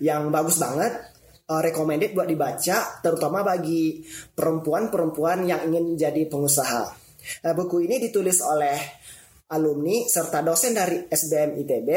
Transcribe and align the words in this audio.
yang 0.00 0.32
bagus 0.32 0.56
banget, 0.56 0.96
uh, 1.52 1.60
recommended 1.60 2.16
buat 2.16 2.24
dibaca, 2.24 3.04
terutama 3.04 3.44
bagi 3.44 4.00
perempuan-perempuan 4.32 5.44
yang 5.44 5.60
ingin 5.68 6.08
jadi 6.08 6.24
pengusaha. 6.24 7.04
Uh, 7.44 7.52
buku 7.52 7.84
ini 7.84 8.00
ditulis 8.00 8.40
oleh 8.40 9.03
alumni 9.50 10.06
serta 10.08 10.40
dosen 10.40 10.72
dari 10.72 11.04
SBM 11.08 11.50
ITB 11.64 11.88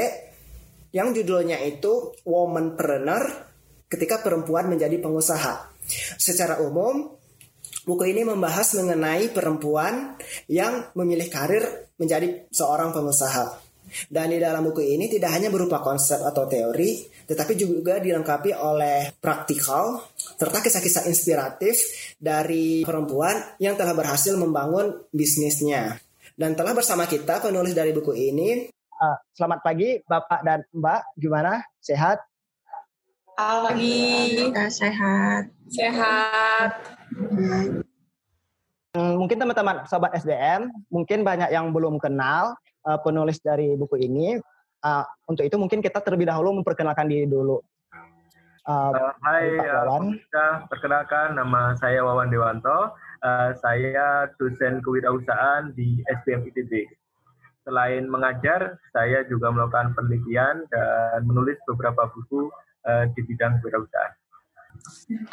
yang 0.95 1.11
judulnya 1.11 1.59
itu 1.63 2.15
Womanpreneur 2.23 3.23
ketika 3.87 4.19
perempuan 4.23 4.67
menjadi 4.71 4.99
pengusaha. 4.99 5.71
Secara 6.19 6.59
umum, 6.63 7.15
buku 7.87 8.03
ini 8.11 8.27
membahas 8.27 8.75
mengenai 8.75 9.31
perempuan 9.31 10.19
yang 10.51 10.91
memilih 10.95 11.27
karir 11.31 11.63
menjadi 11.95 12.51
seorang 12.51 12.91
pengusaha. 12.91 13.67
Dan 14.11 14.35
di 14.35 14.39
dalam 14.43 14.67
buku 14.67 14.83
ini 14.83 15.07
tidak 15.07 15.31
hanya 15.31 15.47
berupa 15.47 15.79
konsep 15.79 16.19
atau 16.19 16.43
teori, 16.43 17.07
tetapi 17.23 17.55
juga 17.55 18.03
dilengkapi 18.03 18.51
oleh 18.51 19.15
praktikal 19.15 20.03
serta 20.35 20.59
kisah-kisah 20.59 21.07
inspiratif 21.07 21.79
dari 22.19 22.83
perempuan 22.83 23.55
yang 23.63 23.79
telah 23.79 23.95
berhasil 23.95 24.35
membangun 24.35 25.07
bisnisnya. 25.15 26.06
Dan 26.37 26.53
telah 26.53 26.77
bersama 26.77 27.09
kita 27.09 27.41
penulis 27.41 27.73
dari 27.73 27.89
buku 27.89 28.13
ini. 28.13 28.69
Uh, 29.01 29.17
selamat 29.33 29.57
pagi 29.65 29.97
Bapak 30.05 30.45
dan 30.45 30.61
Mbak, 30.69 31.17
gimana? 31.17 31.65
Sehat? 31.81 32.21
Pagi. 33.33 34.45
sehat. 34.69 35.49
Sehat. 35.65 36.77
Hmm, 38.93 39.17
mungkin 39.17 39.41
teman-teman 39.41 39.89
sobat 39.89 40.13
SDM, 40.13 40.69
mungkin 40.93 41.25
banyak 41.25 41.49
yang 41.49 41.73
belum 41.73 41.97
kenal 41.97 42.53
uh, 42.85 43.01
penulis 43.01 43.41
dari 43.41 43.73
buku 43.73 43.97
ini. 44.05 44.37
Uh, 44.85 45.01
untuk 45.25 45.41
itu 45.41 45.57
mungkin 45.57 45.81
kita 45.81 46.05
terlebih 46.05 46.29
dahulu 46.29 46.61
memperkenalkan 46.61 47.09
diri 47.09 47.25
dulu. 47.25 47.57
Uh, 48.61 48.93
uh, 48.93 49.13
hai, 49.25 49.57
Wawan. 49.57 50.21
Uh, 50.29 50.55
perkenalkan 50.69 51.33
nama 51.33 51.73
saya 51.81 52.05
Wawan 52.05 52.29
Dewanto 52.29 52.93
uh, 53.21 53.51
saya 53.57 54.29
dosen 54.37 54.81
kewirausahaan 54.81 55.73
di 55.73 56.01
SBM 56.05 56.47
ITB. 56.53 56.85
Selain 57.67 58.07
mengajar, 58.07 58.79
saya 58.95 59.27
juga 59.27 59.51
melakukan 59.51 59.91
penelitian 59.91 60.63
dan 60.71 61.27
menulis 61.27 61.59
beberapa 61.67 62.07
buku 62.15 62.47
uh, 62.87 63.05
di 63.11 63.21
bidang 63.27 63.59
kewirausahaan. 63.59 64.13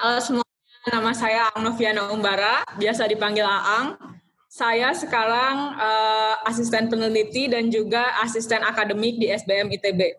Halo 0.02 0.18
semuanya, 0.18 0.90
nama 0.90 1.12
saya 1.14 1.40
Ang 1.54 1.62
Noviana 1.70 2.10
Umbara, 2.10 2.66
biasa 2.74 3.06
dipanggil 3.06 3.46
Aang. 3.46 3.94
Saya 4.50 4.94
sekarang 4.94 5.74
uh, 5.78 6.46
asisten 6.46 6.86
peneliti 6.86 7.50
dan 7.50 7.74
juga 7.74 8.22
asisten 8.22 8.62
akademik 8.62 9.18
di 9.18 9.26
SBM 9.30 9.66
ITB. 9.66 10.14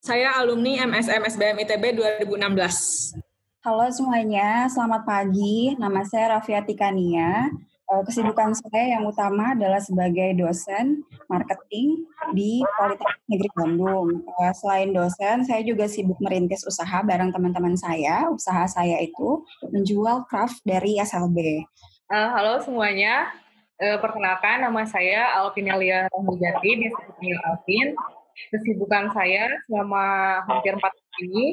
Saya 0.00 0.38
alumni 0.40 0.86
MSM 0.86 1.24
SBM 1.28 1.56
ITB 1.66 1.84
2016. 2.30 3.25
Halo 3.66 3.82
semuanya, 3.90 4.70
selamat 4.70 5.02
pagi. 5.02 5.74
Nama 5.74 6.06
saya 6.06 6.38
Rafiati 6.38 6.78
Kania. 6.78 7.50
Eh, 7.90 8.02
kesibukan 8.06 8.54
saya 8.54 8.94
yang 8.94 9.02
utama 9.10 9.58
adalah 9.58 9.82
sebagai 9.82 10.38
dosen 10.38 11.02
marketing 11.26 12.06
di 12.30 12.62
Politeknik 12.62 13.26
Negeri 13.26 13.50
Bandung. 13.58 14.22
Eh, 14.22 14.54
selain 14.54 14.94
dosen, 14.94 15.42
saya 15.42 15.66
juga 15.66 15.90
sibuk 15.90 16.14
merintis 16.22 16.62
usaha 16.62 17.02
bareng 17.02 17.34
teman-teman 17.34 17.74
saya. 17.74 18.30
Usaha 18.30 18.70
saya 18.70 19.02
itu 19.02 19.42
menjual 19.74 20.30
craft 20.30 20.62
dari 20.62 21.02
SLB. 21.02 21.66
Eh, 22.06 22.28
halo 22.38 22.62
semuanya, 22.62 23.34
perkenalkan 23.82 24.62
nama 24.62 24.86
saya 24.86 25.42
Alvinelia 25.42 26.06
Rahmujati, 26.14 26.86
biasa 27.18 27.42
Alvin. 27.50 27.98
Kesibukan 28.46 29.10
saya 29.10 29.50
selama 29.66 30.38
hampir 30.46 30.70
empat 30.78 30.94
tahun 30.94 31.18
ini 31.18 31.46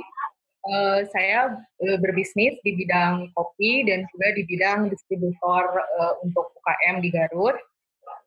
uh, 0.68 1.00
saya 1.12 1.60
uh, 1.60 1.98
berbisnis 2.00 2.60
di 2.64 2.72
bidang 2.80 3.32
kopi 3.36 3.84
dan 3.88 4.08
juga 4.12 4.28
di 4.36 4.44
bidang 4.48 4.80
distributor 4.92 5.64
uh, 6.00 6.14
untuk 6.24 6.52
UKM 6.64 7.04
di 7.04 7.10
Garut. 7.12 7.58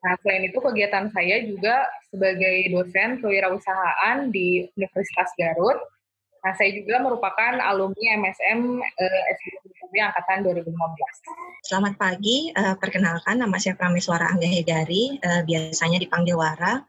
Nah, 0.05 0.13
selain 0.21 0.45
itu 0.45 0.61
kegiatan 0.61 1.09
saya 1.09 1.41
juga 1.43 1.89
sebagai 2.13 2.69
dosen 2.69 3.17
kewirausahaan 3.17 4.29
di 4.29 4.69
Universitas 4.77 5.33
Garut. 5.35 5.81
Nah, 6.47 6.55
saya 6.55 6.71
juga 6.71 7.03
merupakan 7.03 7.59
alumni 7.59 8.23
MSM 8.23 8.79
uh, 8.79 9.23
SBM 9.35 10.07
angkatan 10.07 10.47
2015. 10.47 10.71
Selamat 11.59 11.99
pagi, 11.99 12.55
uh, 12.55 12.71
perkenalkan 12.79 13.43
nama 13.43 13.59
saya 13.59 13.75
Prameswara 13.75 14.31
Anggahegari, 14.31 15.19
uh, 15.19 15.43
biasanya 15.43 15.99
dipanggil 15.99 16.39
Wara 16.39 16.79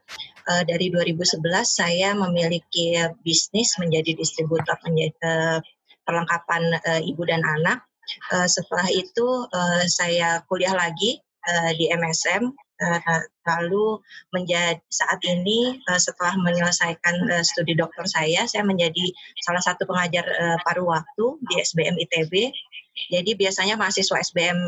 uh, 0.47 0.63
dari 0.63 0.87
2011 0.95 1.43
saya 1.67 2.15
memiliki 2.15 3.03
bisnis 3.19 3.75
menjadi 3.83 4.15
distributor 4.15 4.79
uh, 4.79 5.59
perlengkapan 6.07 6.79
uh, 6.79 7.03
ibu 7.03 7.27
dan 7.27 7.43
anak. 7.43 7.83
Uh, 8.31 8.47
setelah 8.47 8.87
itu 8.95 9.43
uh, 9.43 9.83
saya 9.91 10.39
kuliah 10.47 10.71
lagi 10.71 11.19
uh, 11.51 11.75
di 11.75 11.91
MSM 11.91 12.47
lalu 13.43 13.99
menjadi 14.31 14.79
saat 14.87 15.19
ini 15.27 15.81
uh, 15.89 15.99
setelah 15.99 16.37
menyelesaikan 16.39 17.15
uh, 17.27 17.43
studi 17.43 17.75
doktor 17.75 18.07
saya 18.07 18.47
saya 18.47 18.63
menjadi 18.63 19.11
salah 19.43 19.59
satu 19.59 19.83
pengajar 19.83 20.23
uh, 20.23 20.57
paruh 20.63 20.87
waktu 20.87 21.25
di 21.49 21.53
SBM 21.59 21.99
ITB 21.99 22.53
jadi 23.09 23.31
biasanya 23.39 23.79
mahasiswa 23.79 24.19
SBM 24.19 24.59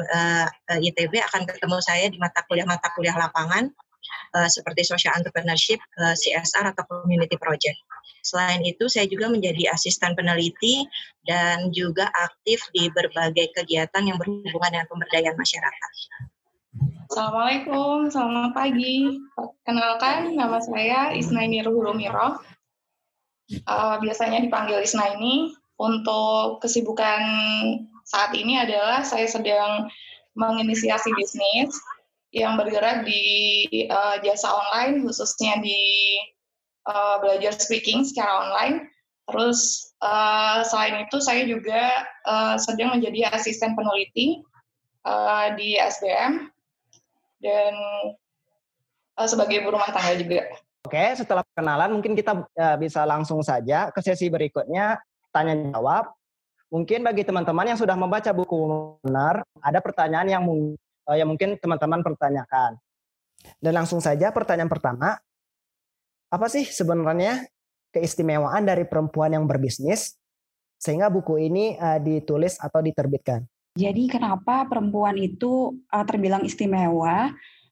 ITB 0.72 1.20
akan 1.20 1.44
ketemu 1.52 1.84
saya 1.84 2.08
di 2.08 2.16
mata 2.16 2.40
kuliah-mata 2.48 2.88
kuliah 2.96 3.12
lapangan 3.20 3.68
seperti 4.48 4.88
social 4.88 5.12
entrepreneurship, 5.20 5.80
eh, 6.00 6.16
CSR 6.16 6.72
atau 6.72 6.84
community 6.88 7.36
project. 7.36 7.76
Selain 8.22 8.62
itu, 8.62 8.86
saya 8.86 9.10
juga 9.10 9.28
menjadi 9.28 9.74
asisten 9.74 10.14
peneliti 10.14 10.86
dan 11.26 11.74
juga 11.74 12.08
aktif 12.08 12.62
di 12.72 12.88
berbagai 12.94 13.50
kegiatan 13.58 14.04
yang 14.06 14.18
berhubungan 14.22 14.72
dengan 14.72 14.88
pemberdayaan 14.88 15.38
masyarakat. 15.38 15.92
Assalamualaikum, 17.12 18.08
selamat 18.08 18.56
pagi. 18.56 19.20
Kenalkan, 19.68 20.32
nama 20.32 20.64
saya 20.64 21.12
Isnaini 21.12 21.60
Ruhulumiro. 21.60 22.40
Uh, 23.68 24.00
biasanya 24.00 24.42
dipanggil 24.42 24.80
Isnaini. 24.80 25.52
Untuk 25.76 26.64
kesibukan 26.64 27.22
saat 28.08 28.32
ini 28.34 28.58
adalah 28.64 29.04
saya 29.04 29.28
sedang 29.28 29.92
menginisiasi 30.40 31.12
bisnis 31.14 31.76
yang 32.32 32.56
bergerak 32.56 33.04
di 33.04 33.22
uh, 33.92 34.18
jasa 34.24 34.48
online 34.48 35.04
khususnya 35.04 35.60
di 35.60 35.84
uh, 36.88 37.20
belajar 37.20 37.54
speaking 37.60 38.08
secara 38.08 38.48
online. 38.48 38.88
Terus 39.30 39.92
uh, 40.00 40.64
selain 40.64 41.06
itu 41.06 41.20
saya 41.20 41.44
juga 41.44 42.08
uh, 42.24 42.56
sedang 42.56 42.96
menjadi 42.96 43.36
asisten 43.36 43.76
peneliti 43.76 44.42
uh, 45.04 45.54
di 45.60 45.76
SBM 45.76 46.50
dan 47.42 47.74
uh, 49.18 49.28
sebagai 49.28 49.60
ibu 49.60 49.74
rumah 49.74 49.90
tangga 49.90 50.16
juga. 50.16 50.48
Oke, 50.82 51.04
setelah 51.14 51.46
kenalan 51.54 51.94
mungkin 51.94 52.18
kita 52.18 52.42
uh, 52.42 52.78
bisa 52.78 53.06
langsung 53.06 53.42
saja 53.46 53.94
ke 53.94 54.00
sesi 54.02 54.30
berikutnya 54.30 54.98
tanya 55.30 55.54
jawab. 55.74 56.14
Mungkin 56.72 57.04
bagi 57.04 57.28
teman-teman 57.28 57.76
yang 57.76 57.80
sudah 57.80 58.00
membaca 58.00 58.32
buku 58.32 58.56
benar, 59.04 59.44
ada 59.60 59.84
pertanyaan 59.84 60.28
yang 60.40 60.44
uh, 60.48 61.18
yang 61.18 61.28
mungkin 61.28 61.60
teman-teman 61.60 62.02
pertanyakan. 62.02 62.80
Dan 63.60 63.74
langsung 63.74 64.00
saja 64.00 64.30
pertanyaan 64.30 64.70
pertama, 64.70 65.18
apa 66.32 66.48
sih 66.48 66.64
sebenarnya 66.64 67.46
keistimewaan 67.92 68.64
dari 68.64 68.88
perempuan 68.88 69.36
yang 69.36 69.46
berbisnis 69.50 70.16
sehingga 70.82 71.12
buku 71.14 71.38
ini 71.46 71.78
uh, 71.78 72.00
ditulis 72.02 72.58
atau 72.58 72.82
diterbitkan? 72.82 73.46
Jadi 73.76 74.12
kenapa 74.12 74.68
perempuan 74.68 75.16
itu 75.16 75.80
uh, 75.92 76.04
terbilang 76.04 76.44
istimewa? 76.44 77.32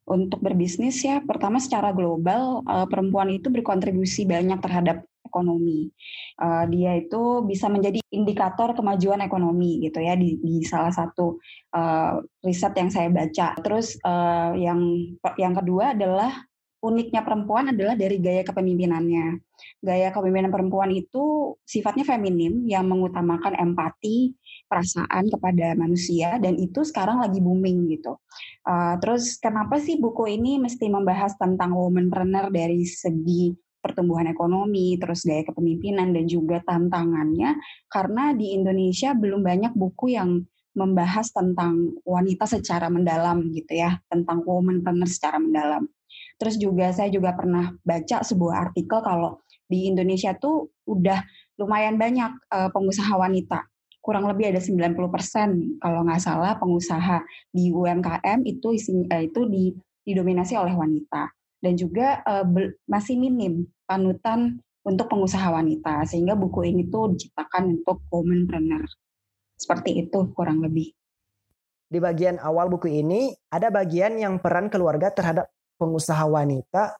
untuk 0.09 0.41
berbisnis 0.41 1.05
ya 1.05 1.21
pertama 1.21 1.61
secara 1.61 1.93
global 1.93 2.65
uh, 2.65 2.89
perempuan 2.89 3.29
itu 3.29 3.53
berkontribusi 3.53 4.25
banyak 4.25 4.57
terhadap 4.57 5.05
ekonomi. 5.21 5.93
Uh, 6.41 6.65
dia 6.73 6.97
itu 6.97 7.45
bisa 7.45 7.69
menjadi 7.69 8.01
indikator 8.09 8.73
kemajuan 8.73 9.21
ekonomi 9.21 9.85
gitu 9.85 10.01
ya 10.01 10.17
di, 10.17 10.41
di 10.41 10.65
salah 10.65 10.89
satu 10.89 11.37
uh, 11.77 12.17
riset 12.41 12.73
yang 12.73 12.89
saya 12.89 13.13
baca. 13.13 13.53
Terus 13.61 14.01
uh, 14.01 14.57
yang 14.57 14.81
yang 15.37 15.53
kedua 15.53 15.93
adalah 15.93 16.33
uniknya 16.79 17.21
perempuan 17.27 17.75
adalah 17.75 17.95
dari 17.95 18.17
gaya 18.23 18.43
kepemimpinannya. 18.47 19.39
Gaya 19.83 20.09
kepemimpinan 20.15 20.51
perempuan 20.51 20.91
itu 20.95 21.55
sifatnya 21.67 22.07
feminim 22.07 22.63
yang 22.63 22.87
mengutamakan 22.87 23.55
empati, 23.59 24.31
perasaan 24.71 25.27
kepada 25.27 25.75
manusia 25.75 26.39
dan 26.39 26.55
itu 26.55 26.83
sekarang 26.87 27.19
lagi 27.19 27.43
booming 27.43 27.91
gitu. 27.91 28.15
Uh, 28.63 28.95
terus 29.03 29.35
kenapa 29.35 29.79
sih 29.79 29.99
buku 29.99 30.39
ini 30.39 30.59
mesti 30.59 30.87
membahas 30.87 31.35
tentang 31.35 31.75
womanpreneur 31.75 32.47
dari 32.51 32.87
segi 32.87 33.51
pertumbuhan 33.79 34.27
ekonomi, 34.27 34.99
terus 34.99 35.23
gaya 35.23 35.43
kepemimpinan 35.47 36.11
dan 36.11 36.27
juga 36.27 36.59
tantangannya 36.67 37.55
karena 37.87 38.35
di 38.35 38.55
Indonesia 38.55 39.15
belum 39.15 39.39
banyak 39.39 39.71
buku 39.75 40.15
yang 40.15 40.43
membahas 40.75 41.31
tentang 41.33 41.97
wanita 42.05 42.45
secara 42.45 42.87
mendalam 42.87 43.51
gitu 43.51 43.79
ya, 43.79 43.99
tentang 44.07 44.45
woman 44.45 44.79
planner 44.85 45.09
secara 45.09 45.41
mendalam. 45.41 45.87
Terus 46.39 46.55
juga 46.55 46.95
saya 46.95 47.11
juga 47.11 47.35
pernah 47.35 47.75
baca 47.83 48.23
sebuah 48.23 48.71
artikel 48.71 49.03
kalau 49.03 49.43
di 49.67 49.91
Indonesia 49.91 50.31
tuh 50.39 50.71
udah 50.87 51.19
lumayan 51.59 51.99
banyak 51.99 52.31
pengusaha 52.71 53.11
wanita. 53.19 53.67
Kurang 53.99 54.25
lebih 54.31 54.55
ada 54.55 54.63
90% 54.63 55.83
kalau 55.83 56.07
nggak 56.07 56.23
salah 56.23 56.55
pengusaha 56.55 57.19
di 57.51 57.69
UMKM 57.69 58.47
itu 58.47 58.71
isinya, 58.71 59.19
itu 59.19 59.43
di, 59.51 59.75
didominasi 60.07 60.55
oleh 60.55 60.71
wanita. 60.71 61.27
Dan 61.59 61.75
juga 61.75 62.23
masih 62.87 63.19
minim 63.19 63.67
panutan 63.83 64.63
untuk 64.87 65.11
pengusaha 65.11 65.51
wanita 65.51 66.07
sehingga 66.07 66.39
buku 66.39 66.71
ini 66.71 66.87
tuh 66.87 67.11
diciptakan 67.11 67.83
untuk 67.83 68.07
womanpreneur 68.07 68.87
seperti 69.59 70.07
itu 70.07 70.31
kurang 70.31 70.63
lebih. 70.63 70.95
Di 71.91 71.99
bagian 71.99 72.39
awal 72.39 72.71
buku 72.71 73.03
ini 73.03 73.35
ada 73.51 73.67
bagian 73.67 74.15
yang 74.15 74.39
peran 74.39 74.71
keluarga 74.71 75.11
terhadap 75.11 75.51
pengusaha 75.79 76.27
wanita 76.27 76.99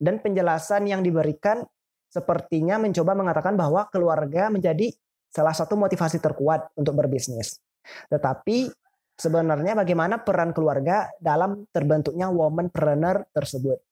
dan 0.00 0.18
penjelasan 0.18 0.88
yang 0.88 1.04
diberikan 1.04 1.62
sepertinya 2.08 2.80
mencoba 2.80 3.12
mengatakan 3.12 3.54
bahwa 3.54 3.86
keluarga 3.92 4.48
menjadi 4.48 4.90
salah 5.34 5.52
satu 5.52 5.74
motivasi 5.74 6.22
terkuat 6.22 6.70
untuk 6.78 6.94
berbisnis. 6.94 7.58
Tetapi 8.08 8.70
sebenarnya 9.18 9.74
bagaimana 9.74 10.22
peran 10.22 10.54
keluarga 10.54 11.10
dalam 11.18 11.66
terbentuknya 11.74 12.30
womanpreneur 12.30 13.26
tersebut? 13.34 13.82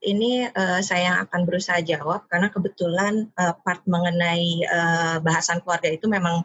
Ini 0.00 0.52
uh, 0.52 0.80
saya 0.84 1.24
akan 1.24 1.48
berusaha 1.48 1.80
jawab 1.80 2.28
karena 2.28 2.52
kebetulan 2.52 3.32
uh, 3.36 3.56
part 3.64 3.80
mengenai 3.88 4.64
uh, 4.68 5.16
bahasan 5.24 5.64
keluarga 5.64 5.88
itu 5.88 6.04
memang 6.08 6.44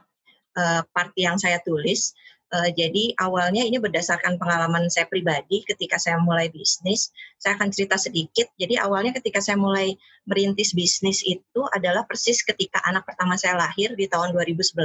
uh, 0.55 0.81
part 0.91 1.11
yang 1.19 1.35
saya 1.35 1.59
tulis. 1.63 2.15
Uh, 2.51 2.67
jadi 2.75 3.15
awalnya 3.23 3.63
ini 3.63 3.79
berdasarkan 3.79 4.35
pengalaman 4.35 4.91
saya 4.91 5.07
pribadi 5.07 5.63
ketika 5.63 5.95
saya 5.95 6.19
mulai 6.19 6.51
bisnis. 6.51 7.15
Saya 7.39 7.55
akan 7.55 7.71
cerita 7.71 7.95
sedikit. 7.95 8.51
Jadi 8.59 8.75
awalnya 8.75 9.15
ketika 9.15 9.39
saya 9.39 9.55
mulai 9.55 9.95
merintis 10.27 10.75
bisnis 10.75 11.23
itu 11.23 11.61
adalah 11.71 12.03
persis 12.03 12.43
ketika 12.43 12.83
anak 12.83 13.07
pertama 13.07 13.39
saya 13.39 13.55
lahir 13.55 13.95
di 13.95 14.11
tahun 14.11 14.35
2011. 14.35 14.75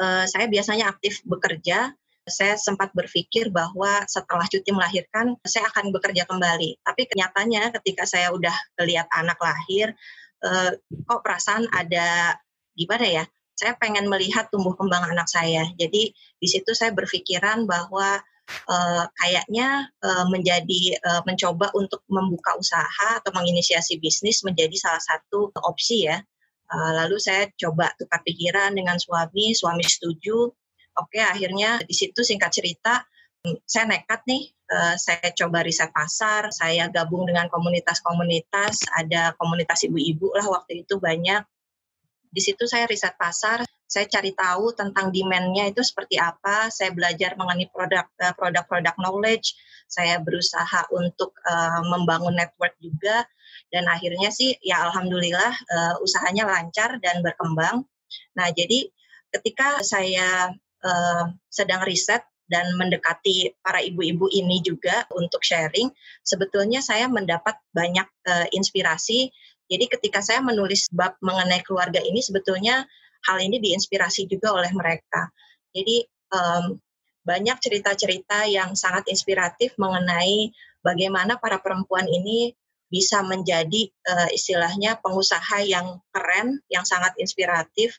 Uh, 0.00 0.24
saya 0.28 0.44
biasanya 0.48 0.92
aktif 0.92 1.24
bekerja 1.24 1.96
saya 2.30 2.54
sempat 2.60 2.94
berpikir 2.94 3.48
bahwa 3.50 4.06
setelah 4.06 4.46
cuti 4.46 4.70
melahirkan 4.70 5.34
saya 5.42 5.66
akan 5.72 5.90
bekerja 5.90 6.24
kembali. 6.24 6.78
Tapi 6.84 7.02
kenyataannya 7.10 7.74
ketika 7.80 8.04
saya 8.04 8.30
udah 8.30 8.52
lihat 8.84 9.10
anak 9.12 9.36
lahir, 9.40 9.92
eh, 10.44 10.70
kok 11.04 11.20
perasaan 11.26 11.66
ada 11.72 12.38
gimana 12.78 13.06
ya? 13.08 13.24
Saya 13.60 13.76
pengen 13.76 14.08
melihat 14.08 14.48
tumbuh 14.48 14.72
kembang 14.72 15.04
anak 15.04 15.28
saya. 15.28 15.68
Jadi 15.76 16.16
di 16.16 16.48
situ 16.48 16.72
saya 16.72 16.96
berpikiran 16.96 17.68
bahwa 17.68 18.16
eh, 18.48 19.04
kayaknya 19.20 19.92
eh, 20.00 20.26
menjadi 20.32 20.96
eh, 20.96 21.22
mencoba 21.28 21.68
untuk 21.76 22.00
membuka 22.08 22.56
usaha 22.56 23.20
atau 23.20 23.30
menginisiasi 23.36 24.00
bisnis 24.00 24.40
menjadi 24.40 24.72
salah 24.80 25.02
satu 25.04 25.52
opsi 25.60 26.08
ya. 26.08 26.24
Uh, 26.70 26.94
lalu 27.02 27.18
saya 27.18 27.50
coba 27.58 27.90
tukar 27.98 28.22
pikiran 28.22 28.70
dengan 28.70 28.94
suami, 28.94 29.58
suami 29.58 29.82
setuju 29.82 30.54
oke 31.00 31.20
akhirnya 31.20 31.80
di 31.84 31.94
situ 31.94 32.20
singkat 32.20 32.50
cerita 32.50 33.04
hmm, 33.42 33.62
saya 33.64 33.88
nekat 33.88 34.20
nih 34.26 34.50
uh, 34.72 34.94
saya 34.98 35.32
coba 35.36 35.62
riset 35.62 35.90
pasar 35.94 36.50
saya 36.50 36.90
gabung 36.92 37.28
dengan 37.28 37.46
komunitas-komunitas 37.48 38.84
ada 38.96 39.32
komunitas 39.40 39.86
ibu-ibu 39.86 40.34
lah 40.34 40.46
waktu 40.46 40.84
itu 40.84 40.98
banyak 40.98 41.42
di 42.30 42.40
situ 42.40 42.64
saya 42.66 42.86
riset 42.86 43.14
pasar 43.18 43.66
saya 43.90 44.06
cari 44.06 44.30
tahu 44.38 44.70
tentang 44.78 45.10
demand-nya 45.10 45.74
itu 45.74 45.82
seperti 45.82 46.14
apa, 46.14 46.70
saya 46.70 46.94
belajar 46.94 47.34
mengenai 47.34 47.66
produk 47.74 48.06
eh, 48.22 48.30
produk-produk 48.38 48.94
knowledge, 49.02 49.58
saya 49.90 50.22
berusaha 50.22 50.86
untuk 50.94 51.34
uh, 51.42 51.82
membangun 51.90 52.38
network 52.38 52.78
juga 52.78 53.26
dan 53.74 53.90
akhirnya 53.90 54.30
sih 54.30 54.54
ya 54.62 54.86
alhamdulillah 54.86 55.50
uh, 55.50 55.94
usahanya 55.98 56.46
lancar 56.46 57.02
dan 57.02 57.18
berkembang. 57.26 57.82
Nah, 58.38 58.54
jadi 58.54 58.86
ketika 59.34 59.82
saya 59.82 60.54
uh, 60.86 61.24
sedang 61.50 61.82
riset 61.82 62.22
dan 62.46 62.70
mendekati 62.78 63.58
para 63.58 63.82
ibu-ibu 63.82 64.30
ini 64.30 64.62
juga 64.62 65.02
untuk 65.18 65.42
sharing, 65.42 65.90
sebetulnya 66.22 66.78
saya 66.78 67.10
mendapat 67.10 67.58
banyak 67.74 68.06
uh, 68.30 68.46
inspirasi. 68.54 69.34
Jadi 69.70 69.86
ketika 69.86 70.18
saya 70.18 70.42
menulis 70.42 70.90
bab 70.90 71.14
mengenai 71.22 71.62
keluarga 71.62 72.02
ini, 72.02 72.18
sebetulnya 72.18 72.82
hal 73.30 73.38
ini 73.38 73.62
diinspirasi 73.62 74.26
juga 74.26 74.50
oleh 74.58 74.74
mereka. 74.74 75.30
Jadi 75.70 76.02
um, 76.34 76.74
banyak 77.22 77.56
cerita-cerita 77.62 78.50
yang 78.50 78.74
sangat 78.74 79.06
inspiratif 79.06 79.78
mengenai 79.78 80.50
bagaimana 80.82 81.38
para 81.38 81.62
perempuan 81.62 82.10
ini 82.10 82.50
bisa 82.90 83.22
menjadi 83.22 83.86
uh, 84.10 84.28
istilahnya 84.34 84.98
pengusaha 84.98 85.62
yang 85.62 86.02
keren, 86.10 86.58
yang 86.66 86.82
sangat 86.82 87.14
inspiratif, 87.22 87.94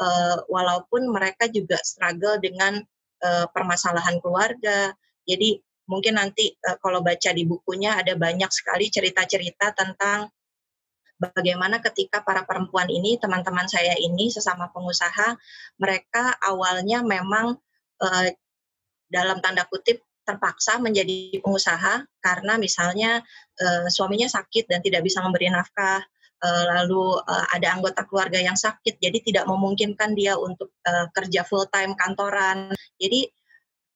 uh, 0.00 0.40
walaupun 0.48 1.12
mereka 1.12 1.44
juga 1.52 1.76
struggle 1.84 2.40
dengan 2.40 2.80
uh, 3.20 3.46
permasalahan 3.52 4.16
keluarga. 4.24 4.96
Jadi 5.28 5.60
mungkin 5.84 6.16
nanti 6.16 6.56
uh, 6.64 6.80
kalau 6.80 7.04
baca 7.04 7.30
di 7.36 7.44
bukunya 7.44 8.00
ada 8.00 8.16
banyak 8.16 8.48
sekali 8.48 8.88
cerita-cerita 8.88 9.76
tentang 9.76 10.32
bagaimana 11.20 11.84
ketika 11.84 12.24
para 12.24 12.48
perempuan 12.48 12.88
ini, 12.88 13.20
teman-teman 13.20 13.68
saya 13.68 13.92
ini 14.00 14.32
sesama 14.32 14.72
pengusaha, 14.72 15.36
mereka 15.76 16.32
awalnya 16.40 17.04
memang 17.04 17.60
uh, 18.00 18.26
dalam 19.12 19.44
tanda 19.44 19.68
kutip 19.68 20.00
terpaksa 20.24 20.80
menjadi 20.80 21.42
pengusaha 21.44 22.06
karena 22.22 22.56
misalnya 22.56 23.20
uh, 23.60 23.86
suaminya 23.92 24.30
sakit 24.30 24.70
dan 24.70 24.80
tidak 24.80 25.04
bisa 25.04 25.20
memberi 25.20 25.50
nafkah 25.50 26.00
uh, 26.40 26.64
lalu 26.78 27.18
uh, 27.20 27.46
ada 27.52 27.76
anggota 27.76 28.06
keluarga 28.08 28.40
yang 28.40 28.56
sakit, 28.56 28.96
jadi 28.96 29.18
tidak 29.20 29.44
memungkinkan 29.44 30.16
dia 30.16 30.40
untuk 30.40 30.72
uh, 30.88 31.06
kerja 31.12 31.44
full 31.44 31.68
time 31.68 31.92
kantoran. 31.94 32.72
Jadi 32.96 33.28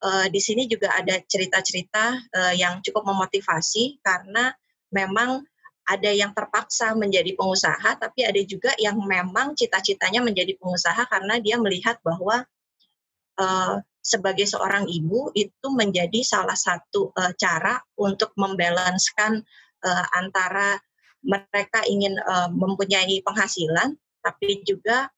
di 0.04 0.36
sini 0.36 0.68
juga 0.68 0.92
ada 0.92 1.16
cerita-cerita 1.16 2.28
yang 2.60 2.84
cukup 2.84 3.08
memotivasi 3.08 4.04
karena 4.04 4.52
memang 4.92 5.40
ada 5.84 6.10
yang 6.10 6.32
terpaksa 6.32 6.96
menjadi 6.96 7.36
pengusaha, 7.36 8.00
tapi 8.00 8.24
ada 8.24 8.40
juga 8.44 8.72
yang 8.80 8.96
memang 9.04 9.52
cita-citanya 9.52 10.24
menjadi 10.24 10.56
pengusaha 10.56 11.04
karena 11.08 11.36
dia 11.44 11.60
melihat 11.60 12.00
bahwa 12.00 12.44
uh, 13.36 13.76
sebagai 14.00 14.48
seorang 14.48 14.88
ibu 14.88 15.32
itu 15.36 15.66
menjadi 15.72 16.20
salah 16.24 16.56
satu 16.56 17.12
uh, 17.16 17.32
cara 17.36 17.80
untuk 18.00 18.32
membalancekan 18.36 19.44
uh, 19.84 20.06
antara 20.16 20.80
mereka 21.24 21.84
ingin 21.88 22.16
uh, 22.20 22.48
mempunyai 22.52 23.20
penghasilan, 23.24 23.96
tapi 24.20 24.60
juga 24.64 25.08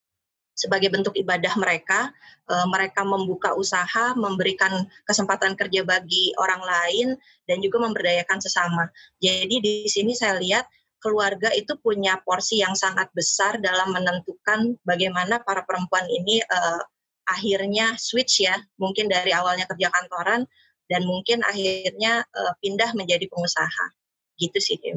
sebagai 0.56 0.88
bentuk 0.88 1.12
ibadah 1.12 1.52
mereka, 1.60 2.08
uh, 2.48 2.66
mereka 2.72 3.04
membuka 3.04 3.52
usaha, 3.52 4.16
memberikan 4.16 4.88
kesempatan 5.04 5.52
kerja 5.52 5.84
bagi 5.84 6.32
orang 6.40 6.64
lain, 6.64 7.08
dan 7.44 7.60
juga 7.60 7.84
memberdayakan 7.84 8.40
sesama. 8.40 8.88
Jadi 9.20 9.60
di 9.60 9.74
sini 9.86 10.16
saya 10.16 10.40
lihat 10.40 10.64
keluarga 10.98 11.52
itu 11.52 11.76
punya 11.76 12.16
porsi 12.24 12.64
yang 12.64 12.72
sangat 12.72 13.12
besar 13.12 13.60
dalam 13.60 13.92
menentukan 13.92 14.80
bagaimana 14.82 15.44
para 15.44 15.62
perempuan 15.68 16.08
ini 16.08 16.40
uh, 16.40 16.80
akhirnya 17.28 17.92
switch 18.00 18.48
ya, 18.48 18.56
mungkin 18.80 19.12
dari 19.12 19.36
awalnya 19.36 19.68
kerja 19.68 19.92
kantoran 19.92 20.48
dan 20.88 21.04
mungkin 21.04 21.44
akhirnya 21.44 22.24
uh, 22.32 22.56
pindah 22.64 22.96
menjadi 22.96 23.28
pengusaha. 23.28 23.92
Gitu 24.40 24.56
sih, 24.56 24.80
Dew 24.80 24.96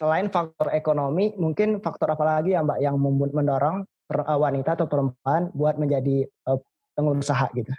selain 0.00 0.32
faktor 0.32 0.72
ekonomi, 0.72 1.36
mungkin 1.36 1.84
faktor 1.84 2.16
apa 2.16 2.24
lagi 2.24 2.56
ya 2.56 2.64
Mbak 2.64 2.80
yang 2.80 2.96
mendorong 2.96 3.84
eh, 4.10 4.38
wanita 4.38 4.74
atau 4.74 4.86
perempuan 4.90 5.54
buat 5.54 5.78
menjadi 5.78 6.26
uh, 6.50 6.58
pengusaha 6.98 7.48
gitu? 7.54 7.72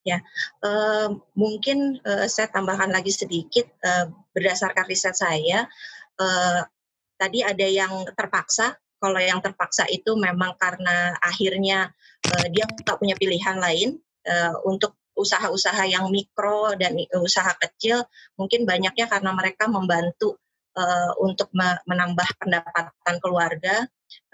Ya, 0.00 0.24
uh, 0.64 1.12
mungkin 1.36 2.00
uh, 2.08 2.24
saya 2.24 2.48
tambahkan 2.48 2.88
lagi 2.88 3.12
sedikit 3.12 3.68
uh, 3.84 4.08
berdasarkan 4.32 4.88
riset 4.88 5.12
saya. 5.12 5.68
Uh, 6.16 6.64
tadi 7.20 7.44
ada 7.44 7.66
yang 7.68 8.08
terpaksa. 8.16 8.80
Kalau 9.00 9.20
yang 9.20 9.40
terpaksa 9.40 9.88
itu 9.88 10.12
memang 10.16 10.56
karena 10.56 11.16
akhirnya 11.20 11.92
uh, 12.32 12.46
dia 12.48 12.64
tak 12.84 13.00
punya 13.00 13.16
pilihan 13.16 13.60
lain 13.60 14.00
uh, 14.28 14.56
untuk 14.64 14.96
usaha-usaha 15.16 15.84
yang 15.84 16.08
mikro 16.08 16.72
dan 16.80 16.96
usaha 17.20 17.52
kecil. 17.60 18.00
Mungkin 18.40 18.64
banyaknya 18.64 19.04
karena 19.04 19.36
mereka 19.36 19.68
membantu 19.68 20.40
uh, 20.80 21.12
untuk 21.20 21.52
menambah 21.84 22.28
pendapatan 22.40 23.16
keluarga. 23.20 23.84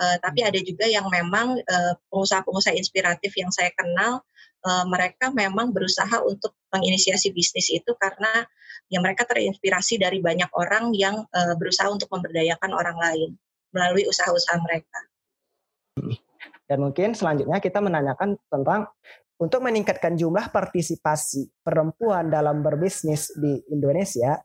Uh, 0.01 0.17
tapi 0.21 0.43
ada 0.43 0.59
juga 0.63 0.87
yang 0.89 1.07
memang 1.09 1.61
pengusaha-pengusaha 2.11 2.75
inspiratif 2.77 3.33
yang 3.37 3.51
saya 3.53 3.71
kenal 3.75 4.23
mereka 4.91 5.31
memang 5.31 5.71
berusaha 5.71 6.27
untuk 6.27 6.59
menginisiasi 6.75 7.31
bisnis 7.31 7.71
itu 7.71 7.95
karena 7.95 8.43
ya 8.91 8.99
mereka 8.99 9.23
terinspirasi 9.23 10.03
dari 10.03 10.19
banyak 10.19 10.51
orang 10.59 10.91
yang 10.91 11.23
berusaha 11.55 11.87
untuk 11.87 12.11
memberdayakan 12.11 12.75
orang 12.75 12.99
lain 12.99 13.31
melalui 13.71 14.11
usaha-usaha 14.11 14.59
mereka. 14.59 14.99
Dan 16.67 16.83
mungkin 16.83 17.15
selanjutnya 17.15 17.63
kita 17.63 17.79
menanyakan 17.79 18.35
tentang 18.51 18.91
untuk 19.37 19.61
meningkatkan 19.63 20.17
jumlah 20.17 20.49
partisipasi 20.49 21.61
perempuan 21.61 22.33
dalam 22.33 22.65
berbisnis 22.65 23.31
di 23.37 23.61
Indonesia, 23.69 24.41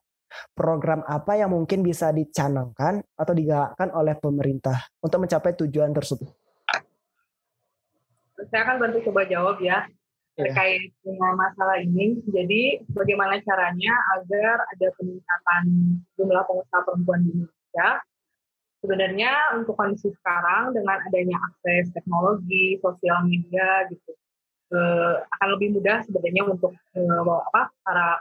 program 0.55 1.03
apa 1.05 1.39
yang 1.39 1.51
mungkin 1.51 1.83
bisa 1.83 2.09
dicanangkan 2.11 3.03
atau 3.15 3.33
digalakkan 3.33 3.91
oleh 3.91 4.15
pemerintah 4.17 4.87
untuk 5.03 5.27
mencapai 5.27 5.55
tujuan 5.65 5.91
tersebut? 5.91 6.29
Saya 8.49 8.61
akan 8.65 8.77
bantu 8.81 8.97
coba 9.11 9.21
jawab 9.29 9.61
ya 9.61 9.85
iya. 10.37 10.49
terkait 10.49 10.91
dengan 11.05 11.37
masalah 11.37 11.77
ini. 11.83 12.19
Jadi 12.25 12.81
bagaimana 12.89 13.37
caranya 13.43 13.93
agar 14.17 14.65
ada 14.65 14.87
peningkatan 14.97 15.63
jumlah 16.17 16.43
pengusaha 16.47 16.81
perempuan 16.87 17.21
di 17.27 17.29
Indonesia? 17.37 17.89
Sebenarnya 18.81 19.61
untuk 19.61 19.77
kondisi 19.77 20.09
sekarang 20.09 20.73
dengan 20.73 20.97
adanya 21.05 21.37
akses 21.37 21.93
teknologi, 21.93 22.81
sosial 22.81 23.29
media 23.29 23.85
gitu, 23.93 24.11
eh, 24.73 25.15
akan 25.37 25.47
lebih 25.53 25.77
mudah 25.77 26.01
sebenarnya 26.01 26.49
untuk 26.49 26.73
eh, 26.97 27.21
apa 27.21 27.69
para 27.85 28.17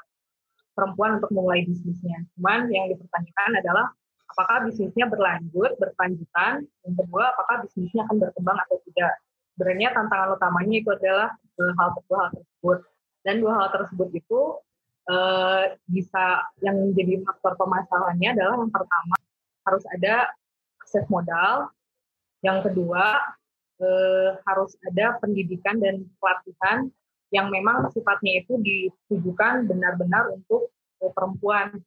perempuan 0.81 1.21
untuk 1.21 1.29
memulai 1.37 1.69
bisnisnya. 1.69 2.25
Cuman 2.41 2.73
yang 2.73 2.89
dipertanyakan 2.89 3.61
adalah 3.61 3.93
apakah 4.33 4.65
bisnisnya 4.65 5.05
berlanjut, 5.13 5.77
berkelanjutan, 5.77 6.65
yang 6.65 6.95
kedua 6.97 7.37
apakah 7.37 7.69
bisnisnya 7.69 8.09
akan 8.09 8.17
berkembang 8.17 8.57
atau 8.65 8.81
tidak. 8.89 9.21
Sebenarnya 9.53 9.93
tantangan 9.93 10.41
utamanya 10.41 10.77
itu 10.81 10.89
adalah 10.89 11.29
hal 11.61 11.89
dua 12.09 12.17
hal 12.17 12.31
tersebut. 12.33 12.79
Dan 13.21 13.35
dua 13.45 13.53
hal 13.61 13.69
tersebut 13.77 14.09
itu 14.17 14.41
eh, 15.13 15.77
bisa 15.85 16.25
yang 16.65 16.81
menjadi 16.81 17.21
faktor 17.29 17.53
permasalahannya 17.61 18.29
adalah 18.33 18.57
yang 18.57 18.73
pertama 18.73 19.17
harus 19.69 19.85
ada 19.93 20.33
akses 20.81 21.05
modal. 21.13 21.69
Yang 22.41 22.73
kedua, 22.73 23.21
eh, 23.85 24.31
harus 24.49 24.73
ada 24.89 25.21
pendidikan 25.21 25.77
dan 25.77 26.09
pelatihan 26.17 26.89
yang 27.31 27.51
memang 27.51 27.87
sifatnya 27.95 28.43
itu 28.43 28.59
ditujukan 28.59 29.71
benar-benar 29.71 30.35
untuk 30.35 30.71
eh, 31.03 31.13
perempuan. 31.15 31.79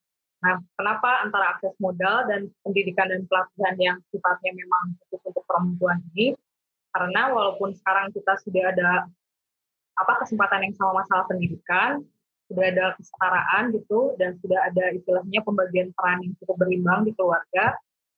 Nah, 0.43 0.59
kenapa 0.75 1.23
antara 1.23 1.55
akses 1.55 1.71
modal 1.79 2.27
dan 2.27 2.51
pendidikan 2.67 3.07
dan 3.07 3.23
pelatihan 3.27 3.75
yang 3.79 3.97
sifatnya 4.11 4.51
memang 4.51 4.99
cukup 5.07 5.31
untuk 5.31 5.43
perempuan 5.47 6.03
ini? 6.15 6.35
Karena 6.91 7.31
walaupun 7.31 7.71
sekarang 7.71 8.11
kita 8.11 8.35
sudah 8.43 8.75
ada 8.75 9.07
apa 9.93 10.13
kesempatan 10.25 10.67
yang 10.67 10.75
sama 10.75 11.05
masalah 11.05 11.23
pendidikan, 11.31 12.03
sudah 12.51 12.65
ada 12.69 12.85
kesetaraan 12.99 13.71
gitu 13.71 14.13
dan 14.19 14.35
sudah 14.43 14.59
ada 14.67 14.91
istilahnya 14.91 15.39
pembagian 15.47 15.95
peran 15.95 16.19
yang 16.27 16.33
cukup 16.43 16.55
berimbang 16.59 17.07
di 17.07 17.11
keluarga, 17.15 17.73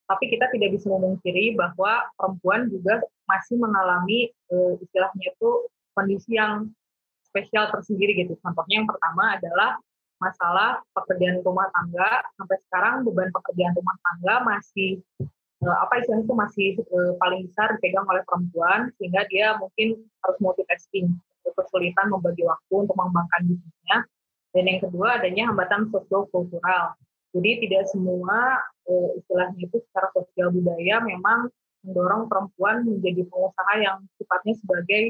tapi 0.06 0.26
kita 0.30 0.50
tidak 0.54 0.70
bisa 0.78 0.88
memungkiri 0.90 1.54
bahwa 1.58 2.10
perempuan 2.18 2.70
juga 2.70 3.02
masih 3.30 3.58
mengalami 3.58 4.30
uh, 4.54 4.78
istilahnya 4.82 5.34
itu 5.34 5.52
kondisi 5.94 6.38
yang 6.38 6.70
spesial 7.36 7.68
tersendiri 7.68 8.16
gitu. 8.16 8.40
Contohnya 8.40 8.80
yang 8.80 8.88
pertama 8.88 9.36
adalah 9.36 9.76
masalah 10.24 10.80
pekerjaan 10.96 11.44
rumah 11.44 11.68
tangga. 11.76 12.24
Sampai 12.40 12.58
sekarang 12.64 13.04
beban 13.04 13.28
pekerjaan 13.36 13.76
rumah 13.76 14.00
tangga 14.00 14.36
masih 14.56 15.04
uh, 15.68 15.78
apa 15.84 16.00
istilahnya 16.00 16.24
itu 16.24 16.36
masih 16.40 16.68
uh, 16.96 17.12
paling 17.20 17.52
besar 17.52 17.76
dipegang 17.76 18.08
oleh 18.08 18.24
perempuan 18.24 18.88
sehingga 18.96 19.28
dia 19.28 19.60
mungkin 19.60 20.00
harus 20.24 20.38
multitasking. 20.40 21.12
Kesulitan 21.46 22.10
membagi 22.10 22.42
waktu 22.42 22.74
untuk 22.74 22.96
mengembangkan 22.98 23.46
bisnisnya 23.46 23.98
dan 24.56 24.64
yang 24.66 24.80
kedua 24.82 25.20
adanya 25.20 25.52
hambatan 25.52 25.92
sosio 25.92 26.26
kultural. 26.32 26.96
Jadi 27.36 27.68
tidak 27.68 27.92
semua 27.92 28.64
uh, 28.88 29.10
istilahnya 29.20 29.60
itu 29.68 29.78
secara 29.92 30.08
sosial 30.16 30.56
budaya 30.56 31.04
memang 31.04 31.52
mendorong 31.86 32.26
perempuan 32.32 32.82
menjadi 32.88 33.28
pengusaha 33.30 33.74
yang 33.78 34.02
sifatnya 34.18 34.54
sebagai 34.58 35.04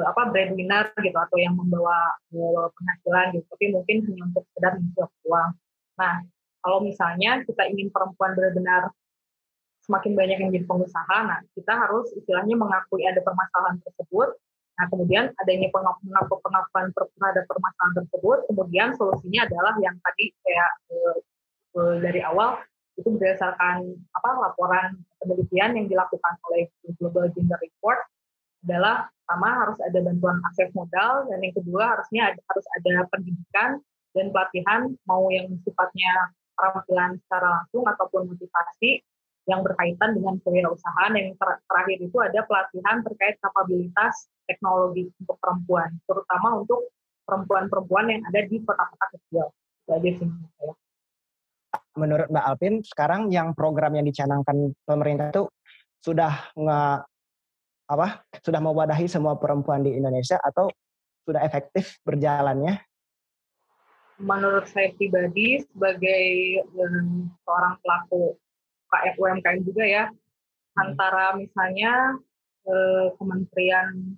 apa 0.00 0.32
breadwinner 0.32 0.88
gitu 0.96 1.18
atau 1.18 1.36
yang 1.36 1.52
membawa 1.52 2.16
uh, 2.32 2.66
penghasilan 2.72 3.36
gitu. 3.36 3.46
Tapi 3.52 3.64
mungkin 3.76 3.96
hanya 4.08 4.22
untuk 4.32 4.44
sekedar 4.52 4.72
mengisi 4.80 5.00
uang. 5.28 5.50
Nah, 6.00 6.14
kalau 6.62 6.78
misalnya 6.80 7.44
kita 7.44 7.62
ingin 7.68 7.92
perempuan 7.92 8.32
benar-benar 8.32 8.94
semakin 9.82 10.14
banyak 10.14 10.36
yang 10.38 10.48
menjadi 10.54 10.66
pengusaha, 10.70 11.16
nah 11.26 11.42
kita 11.58 11.74
harus 11.74 12.14
istilahnya 12.14 12.54
mengakui 12.54 13.02
ada 13.02 13.18
permasalahan 13.18 13.82
tersebut. 13.82 14.38
Nah, 14.72 14.86
kemudian 14.88 15.28
adanya 15.36 15.68
pengakuan 15.68 16.86
terhadap 16.96 17.44
permasalahan 17.44 17.94
tersebut, 17.98 18.38
kemudian 18.48 18.88
solusinya 18.96 19.44
adalah 19.44 19.74
yang 19.82 19.98
tadi 20.00 20.32
kayak 20.40 20.70
uh, 21.76 21.96
dari 22.00 22.22
awal 22.24 22.62
itu 22.96 23.08
berdasarkan 23.08 23.88
apa 24.12 24.30
laporan 24.36 25.00
penelitian 25.16 25.76
yang 25.76 25.86
dilakukan 25.88 26.34
oleh 26.48 26.68
Global 27.00 27.28
Gender 27.32 27.56
Report 27.56 28.00
adalah 28.62 29.08
pertama 29.32 29.64
harus 29.64 29.80
ada 29.80 29.96
bantuan 30.04 30.36
akses 30.44 30.68
modal 30.76 31.24
dan 31.32 31.40
yang 31.40 31.56
kedua 31.56 31.96
harusnya 31.96 32.22
ada, 32.28 32.40
harus 32.52 32.66
ada 32.76 32.92
pendidikan 33.08 33.80
dan 34.12 34.28
pelatihan 34.28 34.80
mau 35.08 35.24
yang 35.32 35.48
sifatnya 35.64 36.36
keterampilan 36.52 37.16
secara 37.24 37.48
langsung 37.48 37.88
ataupun 37.88 38.28
motivasi 38.28 39.00
yang 39.48 39.64
berkaitan 39.64 40.20
dengan 40.20 40.36
kewirausahaan 40.44 41.16
yang 41.16 41.32
ter 41.40 41.48
terakhir 41.64 41.98
itu 42.04 42.16
ada 42.20 42.44
pelatihan 42.44 43.00
terkait 43.00 43.40
kapabilitas 43.40 44.28
teknologi 44.44 45.08
untuk 45.16 45.40
perempuan 45.40 45.96
terutama 46.04 46.60
untuk 46.60 46.92
perempuan-perempuan 47.24 48.12
yang 48.12 48.22
ada 48.28 48.40
di 48.44 48.60
kota-kota 48.60 49.06
kecil. 49.16 49.48
Jadi 49.88 50.08
sih 50.12 50.28
saya 50.60 50.76
menurut 51.96 52.28
Mbak 52.28 52.44
Alpin 52.52 52.74
sekarang 52.84 53.32
yang 53.32 53.56
program 53.56 53.96
yang 53.96 54.04
dicanangkan 54.04 54.76
pemerintah 54.84 55.32
itu 55.32 55.48
sudah 56.04 56.52
nggak 56.52 57.11
apa 57.92 58.24
sudah 58.40 58.58
mewadahi 58.58 59.04
semua 59.06 59.36
perempuan 59.36 59.84
di 59.84 59.92
Indonesia 59.92 60.40
atau 60.40 60.72
sudah 61.28 61.44
efektif 61.44 62.00
berjalannya? 62.02 62.80
Menurut 64.22 64.68
saya 64.70 64.94
pribadi 64.94 65.62
sebagai 65.66 66.24
um, 66.78 67.30
seorang 67.42 67.74
pelaku 67.82 68.38
KF 68.92 69.14
UMKM 69.18 69.58
juga 69.64 69.84
ya 69.84 70.04
hmm. 70.08 70.82
antara 70.84 71.24
misalnya 71.36 71.92
uh, 72.68 73.06
Kementerian 73.16 74.16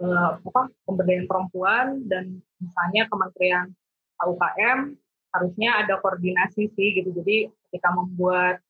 uh, 0.00 0.38
apa 0.38 0.62
pemberdayaan 0.84 1.26
perempuan 1.26 1.86
dan 2.06 2.40
misalnya 2.60 3.08
Kementerian 3.08 3.66
UKM 4.20 4.78
harusnya 5.30 5.70
ada 5.80 5.96
koordinasi 6.02 6.68
sih 6.76 6.88
gitu. 7.00 7.10
Jadi 7.16 7.48
ketika 7.70 7.94
membuat 7.94 8.60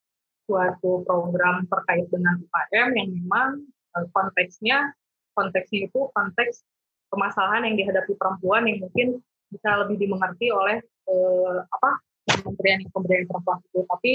suatu 0.47 1.03
program 1.07 1.67
terkait 1.67 2.07
dengan 2.11 2.39
UKM 2.43 2.89
yang 2.95 3.09
memang 3.11 3.51
konteksnya 3.93 4.95
konteksnya 5.35 5.89
itu 5.89 6.01
konteks 6.13 6.67
permasalahan 7.11 7.71
yang 7.71 7.77
dihadapi 7.81 8.13
perempuan 8.15 8.67
yang 8.71 8.87
mungkin 8.87 9.09
bisa 9.51 9.83
lebih 9.83 9.99
dimengerti 9.99 10.55
oleh 10.55 10.79
uh, 11.11 11.67
apa 11.67 11.91
kementerian 12.31 12.87
pemberdayaan 12.95 13.27
perempuan 13.27 13.59
itu. 13.67 13.81
Tapi 13.87 14.13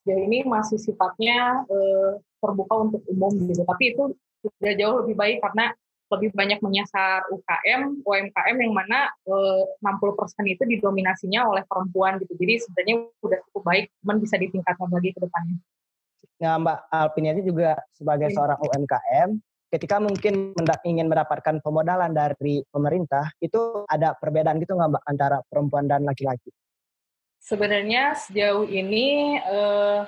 sejauh 0.00 0.22
ini 0.24 0.38
masih 0.48 0.78
sifatnya 0.80 1.64
uh, 1.68 2.16
terbuka 2.40 2.74
untuk 2.88 3.02
umum 3.12 3.32
gitu. 3.44 3.62
Tapi 3.68 3.92
itu 3.92 4.16
sudah 4.40 4.72
jauh 4.72 4.96
lebih 5.04 5.14
baik 5.20 5.38
karena 5.44 5.76
lebih 6.10 6.34
banyak 6.34 6.58
menyasar 6.58 7.22
UKM, 7.30 8.02
UMKM 8.02 8.56
yang 8.58 8.74
mana 8.74 9.14
eh, 9.30 9.62
60% 9.78 10.42
itu 10.50 10.62
didominasinya 10.66 11.46
oleh 11.46 11.62
perempuan 11.70 12.18
gitu. 12.18 12.34
Jadi 12.34 12.66
sebenarnya 12.66 12.94
udah 13.22 13.38
cukup 13.46 13.62
baik, 13.62 13.84
cuman 14.02 14.16
bisa 14.18 14.34
ditingkatkan 14.34 14.90
lagi 14.90 15.14
ke 15.14 15.20
depannya. 15.22 15.56
Nah, 16.40 16.56
Mbak 16.56 16.78
Alpin 16.88 17.28
ini 17.28 17.44
juga 17.44 17.76
sebagai 17.92 18.32
seorang 18.32 18.56
UMKM, 18.64 19.28
ketika 19.68 20.00
mungkin 20.00 20.56
ingin 20.88 21.06
mendapatkan 21.06 21.60
pemodalan 21.60 22.16
dari 22.16 22.64
pemerintah, 22.72 23.28
itu 23.44 23.84
ada 23.84 24.16
perbedaan 24.16 24.56
gitu 24.56 24.72
nggak 24.72 24.90
Mbak 24.96 25.04
antara 25.04 25.38
perempuan 25.52 25.84
dan 25.84 26.08
laki-laki? 26.08 26.48
Sebenarnya 27.40 28.16
sejauh 28.16 28.64
ini 28.68 29.36
eh, 29.36 30.00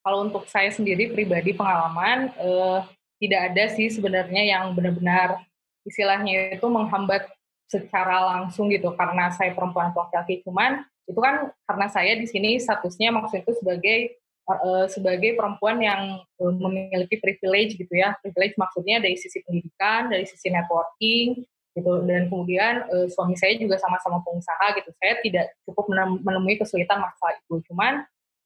kalau 0.00 0.24
untuk 0.24 0.48
saya 0.48 0.72
sendiri 0.72 1.12
pribadi 1.12 1.52
pengalaman 1.52 2.32
eh, 2.36 2.80
tidak 3.22 3.40
ada 3.52 3.64
sih 3.76 3.88
sebenarnya 3.92 4.42
yang 4.42 4.72
benar-benar 4.72 5.40
istilahnya 5.86 6.58
itu 6.58 6.66
menghambat 6.66 7.30
secara 7.70 8.36
langsung 8.36 8.68
gitu 8.68 8.92
karena 8.98 9.32
saya 9.32 9.54
perempuan 9.56 9.94
atau 9.94 10.04
laki-laki 10.04 10.44
cuman 10.44 10.84
itu 11.08 11.18
kan 11.18 11.50
karena 11.64 11.86
saya 11.88 12.12
di 12.18 12.26
sini 12.28 12.60
statusnya 12.60 13.14
maksud 13.14 13.42
itu 13.46 13.52
sebagai 13.58 14.21
uh, 14.48 14.86
sebagai 14.90 15.38
perempuan 15.38 15.78
yang 15.78 16.22
memiliki 16.38 17.18
privilege 17.18 17.78
gitu 17.78 17.94
ya. 17.94 18.16
Privilege 18.20 18.54
maksudnya 18.58 18.98
dari 18.98 19.14
sisi 19.18 19.42
pendidikan 19.44 20.10
dari 20.10 20.26
sisi 20.26 20.50
networking 20.50 21.42
gitu. 21.72 21.92
Dan 22.04 22.28
kemudian 22.28 22.86
uh, 22.90 23.06
suami 23.08 23.38
saya 23.38 23.54
juga 23.56 23.78
sama-sama 23.78 24.20
pengusaha 24.22 24.66
gitu. 24.80 24.90
Saya 24.98 25.14
tidak 25.22 25.46
cukup 25.66 25.90
menemui 26.22 26.58
kesulitan 26.58 27.00
masalah 27.00 27.38
itu. 27.38 27.62
Cuman 27.70 28.02